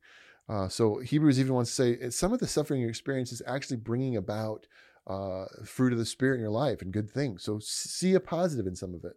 Uh, 0.50 0.68
so 0.68 1.00
Hebrews 1.00 1.40
even 1.40 1.54
wants 1.54 1.74
to 1.76 1.98
say 1.98 2.10
some 2.10 2.34
of 2.34 2.40
the 2.40 2.48
suffering 2.48 2.82
you 2.82 2.90
experience 2.90 3.32
is 3.32 3.42
actually 3.48 3.78
bringing 3.78 4.18
about 4.18 4.68
uh, 5.08 5.46
fruit 5.64 5.94
of 5.94 6.00
the 6.00 6.06
spirit 6.06 6.36
in 6.36 6.42
your 6.42 6.50
life 6.50 6.82
and 6.82 6.92
good 6.92 7.10
things. 7.10 7.44
So 7.44 7.60
see 7.62 8.14
a 8.14 8.20
positive 8.20 8.68
in 8.68 8.76
some 8.76 8.94
of 8.94 9.06
it. 9.06 9.14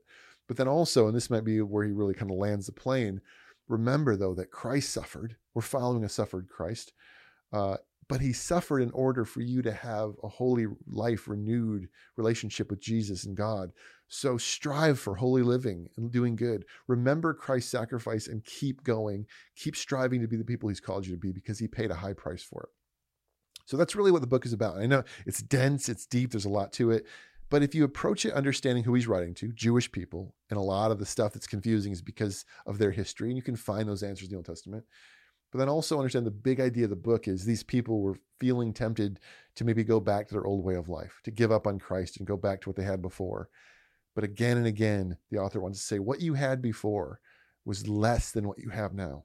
But 0.47 0.57
then 0.57 0.69
also, 0.69 1.09
and 1.09 1.17
this 1.17 1.31
might 1.31 1.45
be 1.45 1.61
where 1.61 1.85
he 1.85 1.93
really 1.93 2.15
kind 2.15 2.31
of 2.31 2.37
lands 2.37 2.67
the 2.67 2.73
plane. 2.73 3.21
Remember 3.69 4.17
though 4.17 4.35
that 4.35 4.53
Christ 4.53 4.91
suffered. 4.91 5.37
We're 5.55 5.63
following 5.63 6.05
a 6.05 6.09
suffered 6.09 6.49
Christ. 6.49 6.93
Uh, 7.53 7.79
but 8.09 8.21
he 8.21 8.33
suffered 8.33 8.81
in 8.81 8.91
order 8.93 9.25
for 9.25 9.41
you 9.41 9.63
to 9.63 9.73
have 9.73 10.13
a 10.23 10.29
holy 10.29 10.67
life, 10.87 11.29
renewed 11.29 11.89
relationship 12.17 12.71
with 12.71 12.81
Jesus 12.81 13.25
and 13.25 13.37
God. 13.37 13.73
So 14.09 14.39
strive 14.39 14.99
for 14.99 15.17
holy 15.17 15.43
living 15.43 15.89
and 15.97 16.13
doing 16.13 16.37
good. 16.37 16.65
Remember 16.87 17.35
Christ's 17.35 17.73
sacrifice 17.73 18.29
and 18.29 18.45
keep 18.45 18.85
going. 18.85 19.27
Keep 19.57 19.75
striving 19.75 20.21
to 20.21 20.29
be 20.29 20.37
the 20.37 20.45
people 20.45 20.69
he's 20.69 20.81
called 20.81 21.07
you 21.07 21.13
to 21.15 21.21
be 21.21 21.33
because 21.33 21.59
he 21.59 21.67
paid 21.67 21.91
a 21.91 21.97
high 21.97 22.13
price 22.13 22.43
for 22.43 22.63
it. 22.63 22.69
So 23.67 23.77
that's 23.77 23.97
really 23.97 24.13
what 24.13 24.21
the 24.21 24.29
book 24.29 24.47
is 24.47 24.53
about. 24.53 24.79
I 24.79 24.87
know 24.87 25.03
it's 25.27 25.43
dense, 25.43 25.89
it's 25.89 26.07
deep, 26.07 26.31
there's 26.31 26.45
a 26.45 26.51
lot 26.51 26.73
to 26.75 26.93
it. 26.93 27.05
But 27.49 27.63
if 27.63 27.75
you 27.75 27.85
approach 27.85 28.25
it 28.25 28.33
understanding 28.33 28.85
who 28.85 28.95
he's 28.95 29.07
writing 29.07 29.35
to, 29.35 29.53
Jewish 29.53 29.91
people, 29.91 30.35
and 30.51 30.59
a 30.59 30.63
lot 30.63 30.91
of 30.91 30.99
the 30.99 31.07
stuff 31.07 31.33
that's 31.33 31.47
confusing 31.47 31.93
is 31.93 32.03
because 32.03 32.45
of 32.67 32.79
their 32.79 32.91
history, 32.91 33.29
and 33.29 33.37
you 33.37 33.43
can 33.43 33.57
find 33.57 33.89
those 33.89 34.03
answers 34.03 34.29
in 34.29 34.33
the 34.33 34.37
Old 34.37 34.47
Testament. 34.47 34.85
But 35.57 35.61
then 35.61 35.69
also 35.71 35.97
understand 35.97 36.27
the 36.27 36.31
big 36.31 36.61
idea 36.61 36.85
of 36.85 36.91
the 36.91 36.97
book 36.97 37.27
is 37.27 37.47
these 37.47 37.63
people 37.63 38.03
were 38.03 38.19
feeling 38.39 38.75
tempted 38.75 39.19
to 39.55 39.65
maybe 39.65 39.85
go 39.85 40.01
back 40.01 40.29
to 40.29 40.35
their 40.35 40.45
old 40.45 40.63
way 40.63 40.75
of 40.75 40.91
life, 40.91 41.19
to 41.25 41.31
give 41.31 41.51
up 41.51 41.67
on 41.67 41.79
Christ 41.79 42.19
and 42.19 42.27
go 42.27 42.37
back 42.37 42.61
to 42.61 42.69
what 42.69 42.77
they 42.77 42.83
had 42.83 43.01
before. 43.01 43.49
But 44.15 44.23
again 44.23 44.59
and 44.59 44.67
again, 44.67 45.17
the 45.31 45.39
author 45.39 45.59
wants 45.59 45.79
to 45.79 45.87
say 45.87 45.99
what 45.99 46.21
you 46.21 46.35
had 46.35 46.61
before 46.61 47.21
was 47.65 47.89
less 47.89 48.33
than 48.33 48.47
what 48.47 48.59
you 48.59 48.69
have 48.69 48.93
now. 48.93 49.25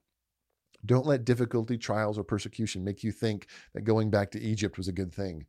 Don't 0.86 1.06
let 1.06 1.26
difficulty, 1.26 1.78
trials, 1.78 2.18
or 2.18 2.24
persecution 2.24 2.86
make 2.86 3.04
you 3.04 3.12
think 3.12 3.48
that 3.74 3.82
going 3.82 4.10
back 4.10 4.32
to 4.32 4.42
Egypt 4.42 4.78
was 4.78 4.88
a 4.88 4.94
good 4.94 5.14
thing. 5.14 5.48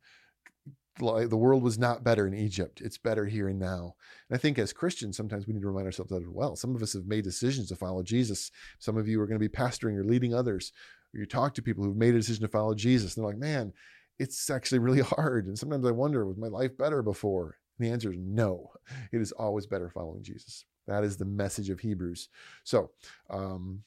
The 0.99 1.37
world 1.37 1.63
was 1.63 1.79
not 1.79 2.03
better 2.03 2.27
in 2.27 2.35
Egypt. 2.35 2.81
It's 2.81 2.97
better 2.97 3.25
here 3.25 3.49
and 3.49 3.59
now. 3.59 3.95
And 4.29 4.35
I 4.35 4.37
think 4.37 4.59
as 4.59 4.73
Christians, 4.73 5.17
sometimes 5.17 5.47
we 5.47 5.53
need 5.53 5.61
to 5.61 5.67
remind 5.67 5.87
ourselves 5.87 6.11
that 6.11 6.21
as 6.21 6.29
well. 6.29 6.55
Some 6.55 6.75
of 6.75 6.83
us 6.83 6.93
have 6.93 7.07
made 7.07 7.23
decisions 7.23 7.69
to 7.69 7.75
follow 7.75 8.03
Jesus. 8.03 8.51
Some 8.79 8.97
of 8.97 9.07
you 9.07 9.19
are 9.19 9.25
going 9.25 9.39
to 9.39 9.49
be 9.49 9.53
pastoring 9.53 9.97
or 9.97 10.03
leading 10.03 10.35
others. 10.35 10.71
Or 11.13 11.19
you 11.19 11.25
talk 11.25 11.55
to 11.55 11.63
people 11.63 11.83
who've 11.83 11.95
made 11.95 12.13
a 12.13 12.19
decision 12.19 12.43
to 12.43 12.47
follow 12.47 12.75
Jesus. 12.75 13.15
And 13.15 13.23
they're 13.23 13.31
like, 13.31 13.39
man, 13.39 13.73
it's 14.19 14.49
actually 14.49 14.79
really 14.79 15.01
hard. 15.01 15.47
And 15.47 15.57
sometimes 15.57 15.85
I 15.85 15.91
wonder, 15.91 16.25
was 16.25 16.37
my 16.37 16.47
life 16.47 16.77
better 16.77 17.01
before? 17.01 17.57
And 17.77 17.87
the 17.87 17.91
answer 17.91 18.11
is 18.11 18.19
no. 18.19 18.71
It 19.11 19.19
is 19.19 19.31
always 19.31 19.65
better 19.65 19.89
following 19.89 20.21
Jesus. 20.23 20.65
That 20.87 21.03
is 21.03 21.17
the 21.17 21.25
message 21.25 21.69
of 21.69 21.79
Hebrews. 21.79 22.29
So, 22.63 22.91
um, 23.29 23.83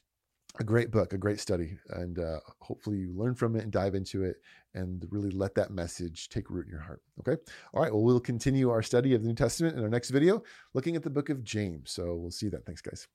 a 0.61 0.65
great 0.65 0.91
book, 0.91 1.13
a 1.13 1.19
great 1.19 1.41
study, 1.41 1.77
and 1.91 2.19
uh, 2.19 2.41
hopefully 2.61 2.99
you 2.99 3.13
learn 3.17 3.35
from 3.35 3.57
it 3.57 3.63
and 3.63 3.73
dive 3.73 3.95
into 3.95 4.25
it 4.25 4.37
and 4.75 5.07
really 5.11 5.31
let 5.31 5.55
that 5.55 5.71
message 5.71 6.29
take 6.29 6.51
root 6.51 6.67
in 6.67 6.71
your 6.71 6.81
heart. 6.81 7.03
Okay. 7.21 7.41
All 7.73 7.83
right. 7.83 7.93
Well, 7.93 8.03
we'll 8.03 8.21
continue 8.21 8.71
our 8.71 8.83
study 8.83 9.15
of 9.15 9.23
the 9.23 9.29
New 9.29 9.35
Testament 9.35 9.77
in 9.77 9.83
our 9.83 9.89
next 9.89 10.11
video, 10.11 10.43
looking 10.75 10.97
at 10.97 11.03
the 11.03 11.11
book 11.11 11.31
of 11.31 11.43
James. 11.43 11.91
So 11.91 12.15
we'll 12.15 12.31
see 12.31 12.49
that. 12.51 12.67
Thanks, 12.67 12.83
guys. 12.83 13.09